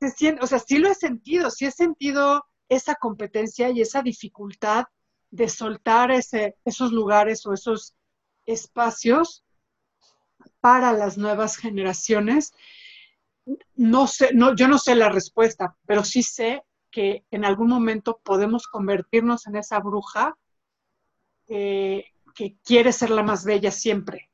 Se 0.00 0.38
o 0.40 0.46
sea, 0.46 0.58
sí 0.58 0.78
lo 0.78 0.88
he 0.88 0.94
sentido, 0.94 1.50
sí 1.50 1.64
he 1.64 1.70
sentido 1.70 2.44
esa 2.68 2.94
competencia 2.96 3.70
y 3.70 3.80
esa 3.80 4.02
dificultad 4.02 4.84
de 5.30 5.48
soltar 5.48 6.10
ese, 6.10 6.56
esos 6.64 6.92
lugares 6.92 7.44
o 7.46 7.52
esos 7.52 7.95
espacios 8.46 9.44
para 10.60 10.92
las 10.92 11.18
nuevas 11.18 11.56
generaciones? 11.56 12.54
No 13.74 14.06
sé, 14.06 14.30
no, 14.34 14.54
yo 14.54 14.68
no 14.68 14.78
sé 14.78 14.94
la 14.94 15.08
respuesta, 15.08 15.76
pero 15.86 16.04
sí 16.04 16.22
sé 16.22 16.64
que 16.90 17.24
en 17.30 17.44
algún 17.44 17.68
momento 17.68 18.20
podemos 18.22 18.66
convertirnos 18.66 19.46
en 19.46 19.56
esa 19.56 19.78
bruja 19.80 20.36
que 21.46 22.56
quiere 22.64 22.92
ser 22.92 23.10
la 23.10 23.22
más 23.22 23.44
bella 23.44 23.70
siempre. 23.70 24.30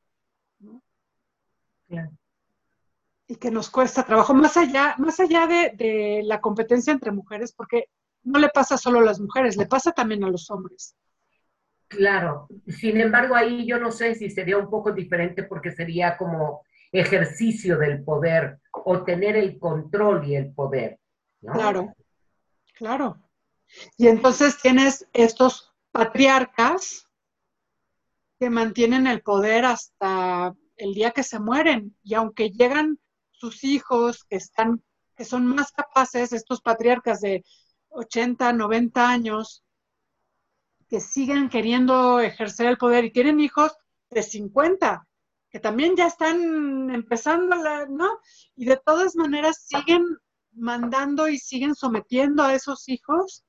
Y 3.26 3.36
que 3.36 3.50
nos 3.50 3.70
cuesta 3.70 4.04
trabajo, 4.04 4.34
más 4.34 4.56
allá, 4.56 4.94
más 4.98 5.20
allá 5.20 5.46
de, 5.46 5.72
de 5.74 6.22
la 6.24 6.40
competencia 6.40 6.92
entre 6.92 7.12
mujeres, 7.12 7.52
porque 7.52 7.88
no 8.24 8.38
le 8.38 8.48
pasa 8.48 8.76
solo 8.78 9.00
a 9.00 9.04
las 9.04 9.20
mujeres, 9.20 9.56
le 9.56 9.66
pasa 9.66 9.92
también 9.92 10.24
a 10.24 10.30
los 10.30 10.50
hombres. 10.50 10.94
Claro, 11.96 12.48
sin 12.68 13.00
embargo 13.00 13.34
ahí 13.34 13.66
yo 13.66 13.78
no 13.78 13.92
sé 13.92 14.14
si 14.14 14.30
sería 14.30 14.56
un 14.56 14.70
poco 14.70 14.92
diferente 14.92 15.42
porque 15.42 15.70
sería 15.72 16.16
como 16.16 16.62
ejercicio 16.90 17.78
del 17.78 18.02
poder 18.02 18.58
o 18.72 19.02
tener 19.02 19.36
el 19.36 19.58
control 19.58 20.26
y 20.26 20.36
el 20.36 20.52
poder. 20.52 20.98
Claro, 21.40 21.94
claro. 22.74 23.18
Y 23.96 24.08
entonces 24.08 24.60
tienes 24.60 25.06
estos 25.12 25.72
patriarcas 25.90 27.08
que 28.38 28.50
mantienen 28.50 29.06
el 29.06 29.22
poder 29.22 29.64
hasta 29.64 30.54
el 30.76 30.94
día 30.94 31.10
que 31.10 31.22
se 31.22 31.38
mueren 31.38 31.96
y 32.02 32.14
aunque 32.14 32.50
llegan 32.50 32.98
sus 33.30 33.64
hijos 33.64 34.24
que 34.24 34.36
están 34.36 34.82
que 35.16 35.24
son 35.26 35.46
más 35.46 35.72
capaces 35.72 36.32
estos 36.32 36.62
patriarcas 36.62 37.20
de 37.20 37.44
80, 37.90 38.52
90 38.54 39.08
años 39.08 39.61
que 40.92 41.00
siguen 41.00 41.48
queriendo 41.48 42.20
ejercer 42.20 42.66
el 42.66 42.76
poder 42.76 43.06
y 43.06 43.10
tienen 43.10 43.40
hijos 43.40 43.74
de 44.10 44.22
50, 44.22 45.08
que 45.48 45.58
también 45.58 45.96
ya 45.96 46.06
están 46.06 46.90
empezando, 46.90 47.56
la, 47.56 47.86
¿no? 47.86 48.20
Y 48.56 48.66
de 48.66 48.76
todas 48.76 49.16
maneras 49.16 49.64
siguen 49.66 50.04
mandando 50.52 51.28
y 51.28 51.38
siguen 51.38 51.74
sometiendo 51.74 52.42
a 52.42 52.52
esos 52.52 52.90
hijos. 52.90 53.42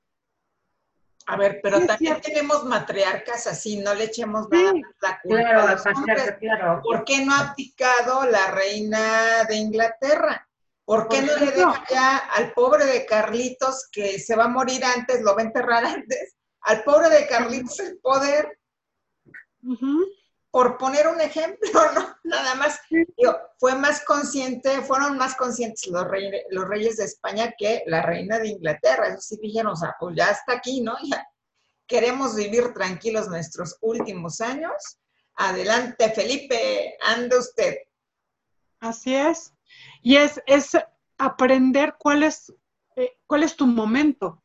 A 1.26 1.36
ver, 1.36 1.60
pero 1.62 1.84
también 1.84 2.18
tenemos 2.22 2.64
matriarcas 2.64 3.46
así, 3.46 3.76
no 3.76 3.92
le 3.92 4.04
echemos 4.04 4.48
nada 4.48 4.72
la 5.02 5.20
culpa 5.20 5.76
claro, 6.38 6.80
¿Por 6.82 7.04
qué 7.04 7.26
no 7.26 7.34
ha 7.34 7.50
abdicado 7.50 8.24
la 8.24 8.52
reina 8.52 9.44
de 9.44 9.56
Inglaterra? 9.56 10.48
¿Por 10.86 11.08
qué 11.08 11.20
no 11.20 11.36
le 11.36 11.50
deja 11.50 11.84
ya 11.90 12.16
al 12.16 12.54
pobre 12.54 12.86
de 12.86 13.04
Carlitos 13.04 13.86
que 13.92 14.18
se 14.18 14.34
va 14.34 14.44
a 14.44 14.48
morir 14.48 14.82
antes, 14.82 15.20
lo 15.20 15.34
va 15.34 15.42
a 15.42 15.44
enterrar 15.44 15.84
antes? 15.84 16.36
Al 16.64 16.82
pobre 16.82 17.10
de 17.10 17.26
Carlitos 17.26 17.78
el 17.80 17.98
poder, 17.98 18.58
por 20.50 20.78
poner 20.78 21.08
un 21.08 21.20
ejemplo, 21.20 21.70
¿no? 21.94 22.16
Nada 22.24 22.54
más, 22.54 22.80
fue 23.58 23.74
más 23.74 24.04
consciente, 24.04 24.82
fueron 24.82 25.16
más 25.18 25.36
conscientes 25.36 25.86
los, 25.88 26.06
los 26.50 26.68
reyes 26.68 26.96
de 26.96 27.04
España 27.04 27.54
que 27.56 27.82
la 27.86 28.02
reina 28.02 28.38
de 28.38 28.48
Inglaterra. 28.48 29.08
Eso 29.08 29.20
sí 29.20 29.38
dijeron, 29.40 29.72
o 29.72 29.76
sea, 29.76 29.94
pues 29.98 30.16
ya 30.16 30.30
está 30.30 30.54
aquí, 30.54 30.80
¿no? 30.80 30.94
Ya 31.10 31.26
queremos 31.86 32.34
vivir 32.34 32.72
tranquilos 32.72 33.28
nuestros 33.28 33.76
últimos 33.80 34.40
años. 34.40 34.98
Adelante, 35.36 36.10
Felipe, 36.10 36.96
ande 37.02 37.38
usted. 37.38 37.76
Así 38.80 39.14
es. 39.14 39.52
Y 40.02 40.16
es, 40.16 40.40
es 40.46 40.76
aprender 41.18 41.96
cuál 41.98 42.22
es, 42.22 42.52
eh, 42.96 43.18
cuál 43.26 43.42
es 43.42 43.56
tu 43.56 43.66
momento. 43.66 44.42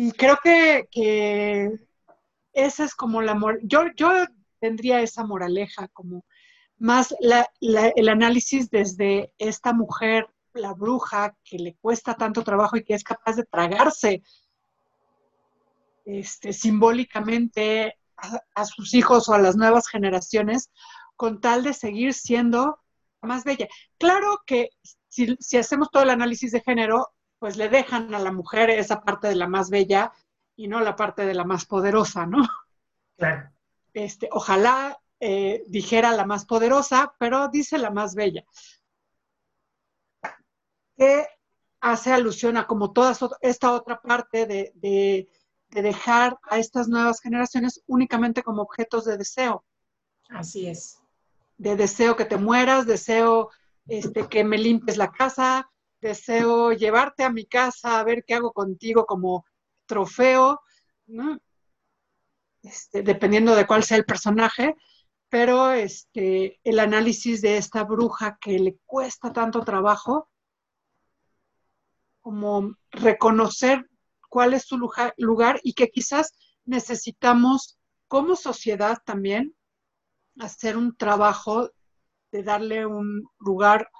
Y 0.00 0.12
creo 0.12 0.38
que, 0.40 0.88
que 0.92 1.72
esa 2.52 2.84
es 2.84 2.94
como 2.94 3.20
la... 3.20 3.36
Yo, 3.64 3.86
yo 3.96 4.12
tendría 4.60 5.00
esa 5.00 5.24
moraleja, 5.24 5.88
como 5.88 6.24
más 6.76 7.12
el 7.20 8.08
análisis 8.08 8.70
desde 8.70 9.32
esta 9.38 9.72
mujer, 9.72 10.28
la 10.54 10.72
bruja, 10.72 11.36
que 11.42 11.58
le 11.58 11.74
cuesta 11.80 12.14
tanto 12.14 12.44
trabajo 12.44 12.76
y 12.76 12.84
que 12.84 12.94
es 12.94 13.02
capaz 13.02 13.34
de 13.34 13.44
tragarse 13.46 14.22
este, 16.04 16.52
simbólicamente 16.52 17.98
a, 18.54 18.64
sus 18.66 18.94
hijos 18.94 19.28
o 19.28 19.34
a 19.34 19.40
las 19.40 19.56
nuevas 19.56 19.88
generaciones 19.88 20.70
con 21.16 21.40
tal 21.40 21.64
de 21.64 21.74
seguir 21.74 22.14
siendo 22.14 22.78
más 23.20 23.42
bella. 23.42 23.66
Claro 23.98 24.42
que 24.46 24.70
si, 25.08 25.36
si 25.40 25.56
hacemos 25.56 25.90
todo 25.90 26.04
el 26.04 26.10
análisis 26.10 26.52
de 26.52 26.60
género, 26.60 27.08
pues 27.38 27.56
le 27.56 27.68
dejan 27.68 28.14
a 28.14 28.18
la 28.18 28.32
mujer 28.32 28.70
esa 28.70 29.00
parte 29.00 29.28
de 29.28 29.36
la 29.36 29.48
más 29.48 29.70
bella 29.70 30.12
y 30.56 30.68
no 30.68 30.80
la 30.80 30.96
parte 30.96 31.24
de 31.24 31.34
la 31.34 31.44
más 31.44 31.66
poderosa, 31.66 32.26
¿no? 32.26 32.46
Claro. 33.16 33.50
Este, 33.94 34.28
ojalá 34.32 34.98
eh, 35.20 35.64
dijera 35.66 36.12
la 36.12 36.24
más 36.24 36.46
poderosa, 36.46 37.14
pero 37.18 37.48
dice 37.48 37.78
la 37.78 37.90
más 37.90 38.14
bella. 38.14 38.44
Que 40.96 41.26
hace 41.80 42.12
alusión 42.12 42.56
a 42.56 42.66
como 42.66 42.92
toda 42.92 43.16
esta 43.40 43.72
otra 43.72 44.00
parte 44.00 44.46
de, 44.46 44.72
de, 44.74 45.28
dejar 45.70 46.38
a 46.44 46.58
estas 46.58 46.88
nuevas 46.88 47.20
generaciones 47.20 47.82
únicamente 47.86 48.42
como 48.42 48.62
objetos 48.62 49.04
de 49.04 49.16
deseo. 49.16 49.64
Así 50.28 50.66
es. 50.66 51.00
De 51.56 51.76
deseo 51.76 52.16
que 52.16 52.24
te 52.24 52.36
mueras, 52.36 52.86
deseo 52.86 53.50
este, 53.86 54.28
que 54.28 54.44
me 54.44 54.58
limpies 54.58 54.96
la 54.96 55.10
casa, 55.10 55.70
deseo 56.00 56.72
llevarte 56.72 57.24
a 57.24 57.30
mi 57.30 57.46
casa 57.46 57.98
a 57.98 58.04
ver 58.04 58.24
qué 58.24 58.34
hago 58.34 58.52
contigo 58.52 59.06
como 59.06 59.44
trofeo, 59.86 60.60
este, 62.62 63.02
dependiendo 63.02 63.54
de 63.54 63.66
cuál 63.66 63.82
sea 63.82 63.96
el 63.96 64.04
personaje, 64.04 64.74
pero 65.28 65.72
este, 65.72 66.60
el 66.64 66.78
análisis 66.78 67.42
de 67.42 67.56
esta 67.56 67.84
bruja 67.84 68.38
que 68.40 68.58
le 68.58 68.78
cuesta 68.86 69.32
tanto 69.32 69.64
trabajo, 69.64 70.28
como 72.20 72.74
reconocer 72.90 73.88
cuál 74.28 74.52
es 74.52 74.64
su 74.64 74.78
lugar 75.16 75.60
y 75.62 75.72
que 75.72 75.88
quizás 75.88 76.34
necesitamos 76.64 77.78
como 78.06 78.36
sociedad 78.36 78.98
también 79.04 79.54
hacer 80.38 80.76
un 80.76 80.94
trabajo 80.96 81.70
de 82.30 82.42
darle 82.42 82.86
un 82.86 83.28
lugar 83.38 83.90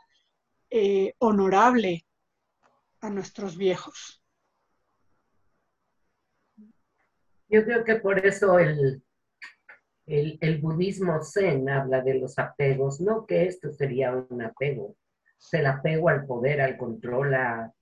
eh, 0.71 1.15
honorable 1.19 2.05
a 3.01 3.11
nuestros 3.11 3.57
viejos. 3.57 4.23
Yo 7.49 7.65
creo 7.65 7.83
que 7.85 7.97
por 7.97 8.25
eso 8.27 8.59
el, 8.59 9.03
el, 10.07 10.59
budismo 10.59 11.23
zen 11.23 11.69
habla 11.69 12.03
de 12.03 12.15
los 12.19 12.39
apegos, 12.39 13.01
no 13.01 13.25
que 13.27 13.47
esto 13.47 13.73
sería 13.73 14.13
un 14.13 14.43
apego, 14.43 14.97
el 15.53 15.67
apego 15.67 16.09
al 16.11 16.27
poder, 16.27 16.61
al 16.61 16.77
control, 16.77 17.35
a, 17.35 17.73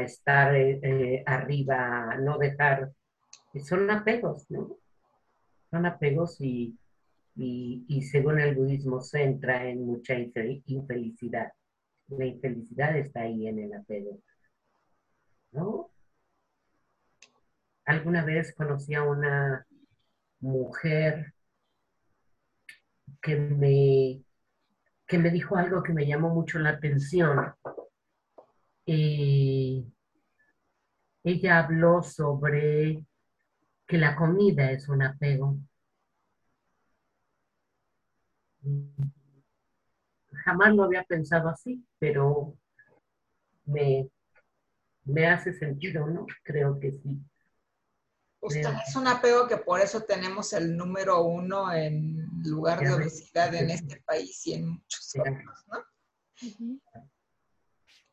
estar 0.00 0.54
eh, 0.54 0.80
eh, 0.82 1.22
arriba, 1.26 2.12
a 2.12 2.16
no 2.18 2.38
dejar, 2.38 2.92
son 3.62 3.90
apegos, 3.90 4.50
¿no? 4.50 4.78
Son 5.70 5.84
apegos 5.84 6.40
y, 6.40 6.78
y, 7.34 8.02
según 8.02 8.40
el 8.40 8.54
budismo 8.54 9.02
zen 9.02 9.38
traen 9.38 9.84
mucha 9.84 10.14
infelicidad. 10.14 11.52
La 12.08 12.24
infelicidad 12.24 12.96
está 12.96 13.20
ahí 13.20 13.48
en 13.48 13.58
el 13.58 13.74
apego, 13.74 14.20
¿no? 15.52 15.90
Alguna 17.84 18.24
vez 18.24 18.54
conocí 18.54 18.94
a 18.94 19.02
una 19.02 19.66
mujer 20.40 21.34
que 23.20 23.36
me, 23.36 24.22
que 25.06 25.18
me 25.18 25.30
dijo 25.30 25.56
algo 25.56 25.82
que 25.82 25.92
me 25.92 26.06
llamó 26.06 26.30
mucho 26.30 26.58
la 26.58 26.70
atención. 26.70 27.54
Eh, 28.86 29.84
ella 31.24 31.58
habló 31.58 32.02
sobre 32.02 33.04
que 33.86 33.98
la 33.98 34.16
comida 34.16 34.70
es 34.70 34.88
un 34.88 35.02
apego. 35.02 35.58
Jamás 40.46 40.74
lo 40.76 40.84
había 40.84 41.02
pensado 41.02 41.48
así, 41.48 41.84
pero 41.98 42.56
me, 43.64 44.08
me 45.04 45.26
hace 45.26 45.52
sentido, 45.52 46.06
¿no? 46.06 46.24
Creo 46.44 46.78
que 46.78 46.92
sí. 46.92 47.20
Usted 48.40 48.72
es 48.86 48.94
un 48.94 49.08
apego 49.08 49.48
que 49.48 49.56
por 49.56 49.80
eso 49.80 50.02
tenemos 50.02 50.52
el 50.52 50.76
número 50.76 51.24
uno 51.24 51.72
en 51.72 52.28
lugar 52.44 52.78
de 52.78 52.94
obesidad 52.94 53.52
en 53.56 53.70
este 53.70 54.00
país 54.02 54.46
y 54.46 54.54
en 54.54 54.68
muchos 54.68 55.16
otros, 55.18 55.66
¿no? 55.66 55.84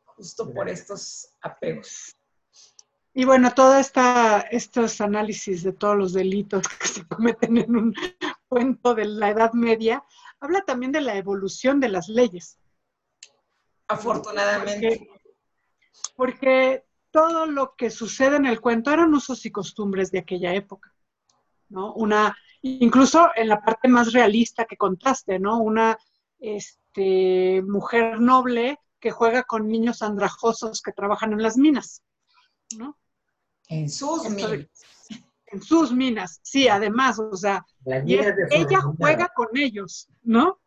Justo 0.06 0.52
por 0.52 0.70
estos 0.70 1.36
apegos. 1.40 2.18
Y 3.14 3.26
bueno, 3.26 3.54
todos 3.54 3.92
estos 4.50 5.02
análisis 5.02 5.62
de 5.62 5.74
todos 5.74 5.96
los 5.96 6.14
delitos 6.14 6.68
que 6.68 6.88
se 6.88 7.08
cometen 7.08 7.58
en 7.58 7.76
un 7.76 7.96
cuento 8.48 8.96
de 8.96 9.06
la 9.06 9.30
Edad 9.30 9.54
Media, 9.54 10.04
habla 10.44 10.62
también 10.66 10.92
de 10.92 11.00
la 11.00 11.16
evolución 11.16 11.80
de 11.80 11.88
las 11.88 12.10
leyes. 12.10 12.60
Afortunadamente. 13.88 15.08
porque 16.16 16.84
todo 17.12 17.46
lo 17.46 17.76
que 17.76 17.90
sucede 17.90 18.38
en 18.38 18.46
el 18.46 18.60
cuento 18.60 18.92
eran 18.92 19.14
usos 19.14 19.46
y 19.46 19.52
costumbres 19.52 20.12
de 20.12 20.20
aquella 20.20 20.54
época, 20.54 20.94
¿no? 21.70 21.94
Una, 21.94 22.36
incluso 22.62 23.30
en 23.36 23.48
la 23.50 23.62
parte 23.62 23.88
más 23.88 24.12
realista 24.12 24.66
que 24.66 24.78
contaste, 24.78 25.40
¿no? 25.40 25.60
Una 25.60 25.98
este, 26.40 27.62
mujer 27.62 28.20
noble 28.20 28.80
que 29.00 29.12
juega 29.12 29.44
con 29.44 29.68
niños 29.68 30.02
andrajosos 30.02 30.82
que 30.82 30.92
trabajan 30.92 31.34
en 31.34 31.44
las 31.44 31.56
minas, 31.56 32.04
¿no? 32.78 32.98
En 33.70 33.90
sus 33.90 34.30
minas. 34.30 34.68
En 35.54 35.62
sus 35.62 35.92
minas, 35.92 36.40
sí, 36.42 36.68
además, 36.68 37.20
o 37.20 37.36
sea, 37.36 37.64
ella 37.86 38.82
juega 38.98 39.30
con 39.36 39.50
ellos, 39.54 40.10
¿no? 40.24 40.60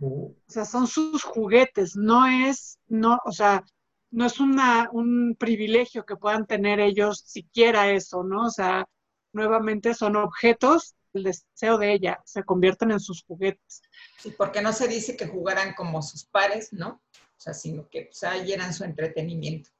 O 0.00 0.34
sea, 0.46 0.64
son 0.66 0.86
sus 0.86 1.24
juguetes, 1.24 1.96
no 1.96 2.26
es, 2.26 2.78
no, 2.88 3.18
o 3.24 3.32
sea, 3.32 3.64
no 4.10 4.26
es 4.26 4.38
una, 4.38 4.88
un 4.92 5.34
privilegio 5.38 6.04
que 6.04 6.16
puedan 6.16 6.46
tener 6.46 6.78
ellos 6.78 7.22
siquiera 7.26 7.90
eso, 7.90 8.22
¿no? 8.22 8.46
O 8.46 8.50
sea, 8.50 8.86
nuevamente 9.32 9.94
son 9.94 10.16
objetos, 10.16 10.94
el 11.14 11.24
deseo 11.24 11.78
de 11.78 11.94
ella, 11.94 12.20
se 12.26 12.44
convierten 12.44 12.90
en 12.90 13.00
sus 13.00 13.24
juguetes. 13.24 13.80
Sí, 14.18 14.34
porque 14.36 14.60
no 14.60 14.72
se 14.72 14.88
dice 14.88 15.16
que 15.16 15.26
jugaran 15.26 15.74
como 15.74 16.02
sus 16.02 16.24
pares, 16.26 16.72
¿no? 16.72 17.02
O 17.14 17.40
sea, 17.40 17.54
sino 17.54 17.88
que 17.88 18.02
pues, 18.02 18.22
ahí 18.24 18.52
eran 18.52 18.74
su 18.74 18.84
entretenimiento. 18.84 19.70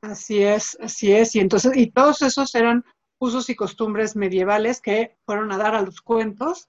Así 0.00 0.42
es, 0.42 0.76
así 0.80 1.12
es. 1.12 1.34
Y 1.34 1.40
entonces, 1.40 1.72
y 1.76 1.90
todos 1.90 2.22
esos 2.22 2.54
eran 2.54 2.84
usos 3.22 3.48
y 3.50 3.54
costumbres 3.54 4.16
medievales 4.16 4.80
que 4.80 5.16
fueron 5.24 5.52
a 5.52 5.56
dar 5.56 5.76
a 5.76 5.82
los 5.82 6.00
cuentos 6.00 6.68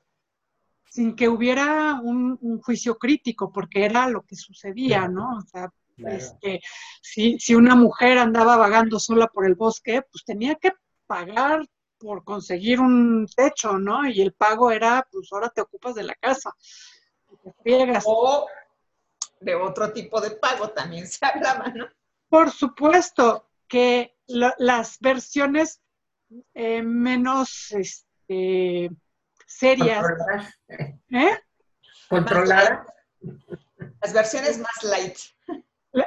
sin 0.86 1.16
que 1.16 1.28
hubiera 1.28 2.00
un, 2.00 2.38
un 2.42 2.62
juicio 2.62 3.00
crítico, 3.00 3.52
porque 3.52 3.86
era 3.86 4.08
lo 4.08 4.22
que 4.22 4.36
sucedía, 4.36 5.08
¿no? 5.08 5.38
O 5.38 5.42
sea, 5.42 5.74
este, 5.98 6.62
si, 7.02 7.40
si 7.40 7.56
una 7.56 7.76
mujer 7.76 8.20
andaba 8.20 8.56
vagando 8.56 9.00
sola 9.00 9.26
por 9.26 9.48
el 9.48 9.56
bosque, 9.56 10.04
pues 10.04 10.24
tenía 10.24 10.54
que 10.54 10.74
pagar 11.08 11.66
por 11.98 12.24
conseguir 12.24 12.80
un 12.80 13.28
techo, 13.36 13.80
¿no? 13.80 14.08
Y 14.08 14.22
el 14.22 14.34
pago 14.34 14.70
era, 14.70 15.08
pues 15.12 15.30
ahora 15.32 15.50
te 15.50 15.62
ocupas 15.62 15.96
de 15.96 16.04
la 16.04 16.14
casa. 16.14 16.54
O 18.06 18.46
de 19.40 19.56
otro 19.56 19.92
tipo 19.92 20.22
de 20.22 20.30
pago 20.30 20.70
también 20.70 21.08
se 21.08 21.26
hablaba, 21.26 21.70
¿no? 21.70 21.88
Por 22.30 22.52
supuesto 22.52 23.50
que 23.68 24.16
las 24.28 25.00
versiones 25.00 25.83
eh, 26.54 26.82
menos 26.82 27.72
este, 27.72 28.90
serias. 29.46 30.06
¿Eh? 31.10 31.38
Controladas. 32.10 32.88
Las 34.02 34.14
versiones 34.14 34.60
más 34.60 34.84
light. 34.84 35.18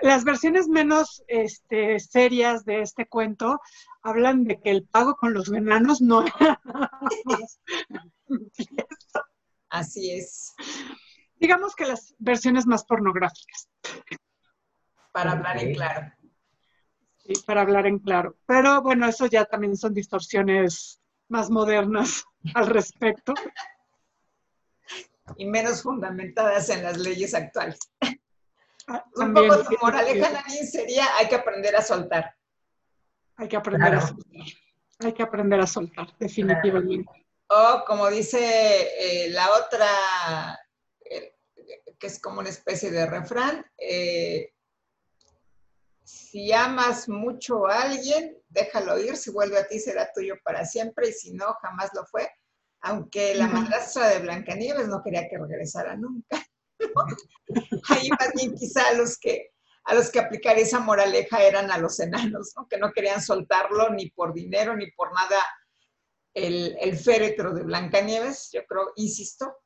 Las 0.03 0.25
versiones 0.25 0.67
menos 0.67 1.23
este, 1.29 2.01
serias 2.01 2.65
de 2.65 2.83
este 2.83 3.07
cuento 3.07 3.61
hablan 4.03 4.45
de 4.45 4.61
que 4.61 4.71
el 4.71 4.85
pago 4.85 5.15
con 5.15 5.33
los 5.33 5.49
enanos 5.53 6.01
no 6.01 6.25
Así 9.69 10.11
es. 10.11 10.55
Digamos 11.37 11.77
que 11.77 11.87
las 11.87 12.15
versiones 12.19 12.67
más 12.67 12.85
pornográficas. 12.85 13.69
Para 15.13 15.33
hablar 15.33 15.59
en 15.63 15.75
claro. 15.75 16.13
Sí, 17.27 17.33
para 17.45 17.63
hablar 17.63 17.87
en 17.87 17.99
claro. 17.99 18.37
Pero 18.47 18.83
bueno, 18.83 19.09
eso 19.09 19.27
ya 19.27 19.45
también 19.45 19.77
son 19.77 19.93
distorsiones 19.93 21.01
más 21.29 21.51
modernas 21.51 22.25
al 22.55 22.67
respecto. 22.69 23.35
Y 25.37 25.47
menos 25.47 25.83
fundamentadas 25.83 26.69
en 26.71 26.85
las 26.85 26.99
leyes 26.99 27.35
actuales. 27.35 27.79
Ah, 28.87 29.05
un 29.17 29.35
poco 29.35 29.65
tu 29.65 29.77
moraleja, 29.83 30.31
también 30.31 30.65
sería, 30.65 31.05
hay 31.19 31.27
que 31.27 31.35
aprender 31.35 31.75
a 31.75 31.83
soltar. 31.83 32.37
Hay 33.37 33.49
que 33.49 33.57
aprender 33.57 33.95
a 33.97 34.01
soltar. 34.01 34.47
Hay 35.01 35.13
que 35.13 35.23
aprender 35.25 35.61
a 35.61 35.67
soltar, 35.67 36.17
definitivamente. 36.19 37.27
O 37.49 37.85
como 37.85 38.09
dice 38.09 38.39
eh, 38.39 39.31
la 39.31 39.51
otra, 39.51 39.89
eh, 41.01 41.35
que 41.99 42.07
es 42.07 42.21
como 42.21 42.39
una 42.39 42.49
especie 42.49 42.93
de 42.93 43.07
refrán, 43.07 43.67
eh, 43.77 44.53
si 46.07 46.53
amas 46.53 47.09
mucho 47.09 47.67
a 47.67 47.83
alguien, 47.83 48.39
déjalo 48.49 48.97
ir, 48.99 49.17
si 49.17 49.33
vuelve 49.33 49.59
a 49.59 49.67
ti 49.67 49.81
será 49.81 50.13
tuyo 50.15 50.37
para 50.45 50.65
siempre 50.65 51.09
y 51.09 51.13
si 51.13 51.33
no, 51.33 51.53
jamás 51.61 51.91
lo 51.95 52.07
fue. 52.07 52.31
Aunque 52.83 53.35
la 53.35 53.49
madrastra 53.49 54.11
de 54.11 54.21
Blancanieves 54.21 54.87
no 54.87 55.03
quería 55.03 55.29
que 55.29 55.37
regresara 55.37 55.97
nunca. 55.97 56.41
Ahí 57.89 58.09
más 58.11 58.31
bien 58.35 58.55
quizá 58.55 58.89
a 58.89 58.93
los 58.95 59.19
que 59.19 59.51
a 59.87 59.95
los 59.95 60.11
que 60.11 60.19
aplicar 60.19 60.59
esa 60.59 60.81
moraleja 60.81 61.43
eran 61.43 61.71
a 61.71 61.79
los 61.79 62.01
enanos, 62.01 62.55
que 62.69 62.77
no 62.77 62.93
querían 62.93 63.23
soltarlo 63.23 63.91
ni 63.91 64.11
por 64.11 64.33
dinero 64.33 64.77
ni 64.77 64.91
por 64.91 65.13
nada 65.13 65.39
el, 66.35 66.97
féretro 66.99 67.55
de 67.55 67.63
Blancanieves. 67.63 68.51
Yo 68.53 68.65
creo, 68.67 68.93
insisto, 68.97 69.57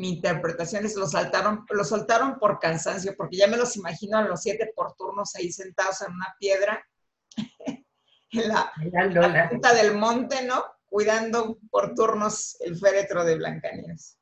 mi 0.00 0.14
interpretación 0.14 0.86
es 0.86 0.96
lo, 0.96 1.06
saltaron, 1.06 1.66
lo 1.68 1.84
soltaron 1.84 2.38
por 2.38 2.58
cansancio, 2.58 3.14
porque 3.18 3.36
ya 3.36 3.46
me 3.46 3.58
los 3.58 3.76
imagino 3.76 4.16
a 4.16 4.22
los 4.22 4.40
siete 4.40 4.72
por 4.74 4.94
turnos 4.94 5.34
ahí 5.36 5.52
sentados 5.52 6.00
en 6.00 6.14
una 6.14 6.34
piedra, 6.38 6.82
en 8.30 8.48
la, 8.48 8.72
la 9.28 9.50
punta 9.50 9.74
del 9.74 9.94
monte, 9.94 10.42
¿no? 10.42 10.64
Cuidando 10.86 11.58
por 11.70 11.94
turnos 11.94 12.56
el 12.60 12.78
féretro 12.78 13.24
de 13.24 13.36
Blancanieves. 13.36 14.16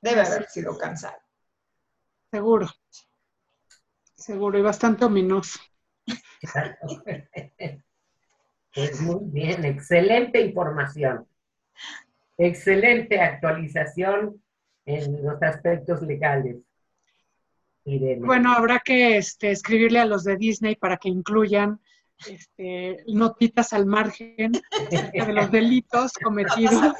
Debe 0.00 0.22
haber 0.22 0.48
sido 0.48 0.76
cansado. 0.76 1.18
Seguro. 2.32 2.68
Seguro 4.16 4.58
y 4.58 4.62
bastante 4.62 5.04
ominoso. 5.04 5.60
Pues 8.72 9.00
muy 9.00 9.18
bien, 9.32 9.64
excelente 9.64 10.40
información. 10.40 11.26
Excelente 12.38 13.20
actualización 13.20 14.40
en 14.96 15.24
los 15.24 15.42
aspectos 15.42 16.02
legales. 16.02 16.56
Bueno, 18.18 18.52
habrá 18.52 18.80
que 18.80 19.16
este, 19.16 19.50
escribirle 19.50 20.00
a 20.00 20.04
los 20.04 20.24
de 20.24 20.36
Disney 20.36 20.76
para 20.76 20.96
que 20.96 21.08
incluyan 21.08 21.80
este, 22.26 23.02
notitas 23.06 23.72
al 23.72 23.86
margen 23.86 24.52
de 24.52 25.32
los 25.32 25.50
delitos 25.50 26.12
cometidos 26.12 26.94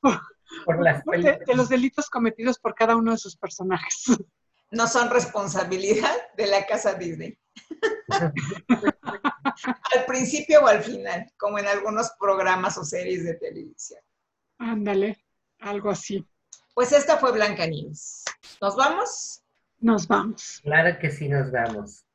por 0.64 0.82
las 0.82 1.02
de, 1.04 1.54
los 1.54 1.68
delitos 1.68 2.10
cometidos 2.10 2.58
por 2.58 2.74
cada 2.74 2.96
uno 2.96 3.12
de 3.12 3.18
sus 3.18 3.36
personajes. 3.36 4.04
no 4.70 4.86
son 4.86 5.08
responsabilidad 5.10 6.14
de 6.36 6.46
la 6.46 6.66
casa 6.66 6.94
Disney. 6.94 7.38
al 8.78 10.04
principio 10.06 10.60
o 10.62 10.66
al 10.66 10.82
final, 10.82 11.32
como 11.36 11.58
en 11.58 11.66
algunos 11.66 12.10
programas 12.18 12.76
o 12.76 12.84
series 12.84 13.24
de 13.24 13.34
televisión. 13.34 14.00
Ándale, 14.58 15.24
algo 15.60 15.90
así. 15.90 16.26
Pues 16.80 16.92
esta 16.92 17.18
fue 17.18 17.32
Blanca 17.32 17.66
Nieves. 17.66 18.24
¿Nos 18.58 18.74
vamos? 18.74 19.42
Nos 19.80 20.08
vamos. 20.08 20.60
Claro 20.62 20.98
que 20.98 21.10
sí, 21.10 21.28
nos 21.28 21.52
vamos. 21.52 22.06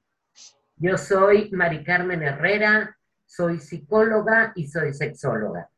Yo 0.77 0.97
soy 0.97 1.51
Mari 1.51 1.83
Carmen 1.83 2.23
Herrera, 2.23 2.97
soy 3.27 3.59
psicóloga 3.59 4.53
y 4.55 4.65
soy 4.67 4.91
sexóloga. 4.95 5.69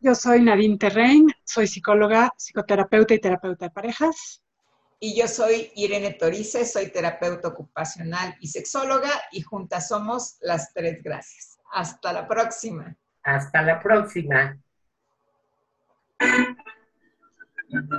Yo 0.00 0.14
soy 0.14 0.42
Nadine 0.42 0.76
Terrein, 0.76 1.28
soy 1.42 1.66
psicóloga, 1.66 2.30
psicoterapeuta 2.36 3.14
y 3.14 3.20
terapeuta 3.20 3.64
de 3.64 3.70
parejas. 3.70 4.42
Y 4.98 5.18
yo 5.18 5.26
soy 5.26 5.72
Irene 5.76 6.12
Torice, 6.12 6.66
soy 6.66 6.92
terapeuta 6.92 7.48
ocupacional 7.48 8.36
y 8.40 8.48
sexóloga 8.48 9.12
y 9.32 9.40
juntas 9.40 9.88
somos 9.88 10.36
las 10.42 10.74
tres 10.74 11.02
gracias. 11.02 11.58
Hasta 11.72 12.12
la 12.12 12.28
próxima. 12.28 12.94
Hasta 13.22 13.62
la 13.62 13.80
próxima. 13.80 14.60
Thank 17.72 17.90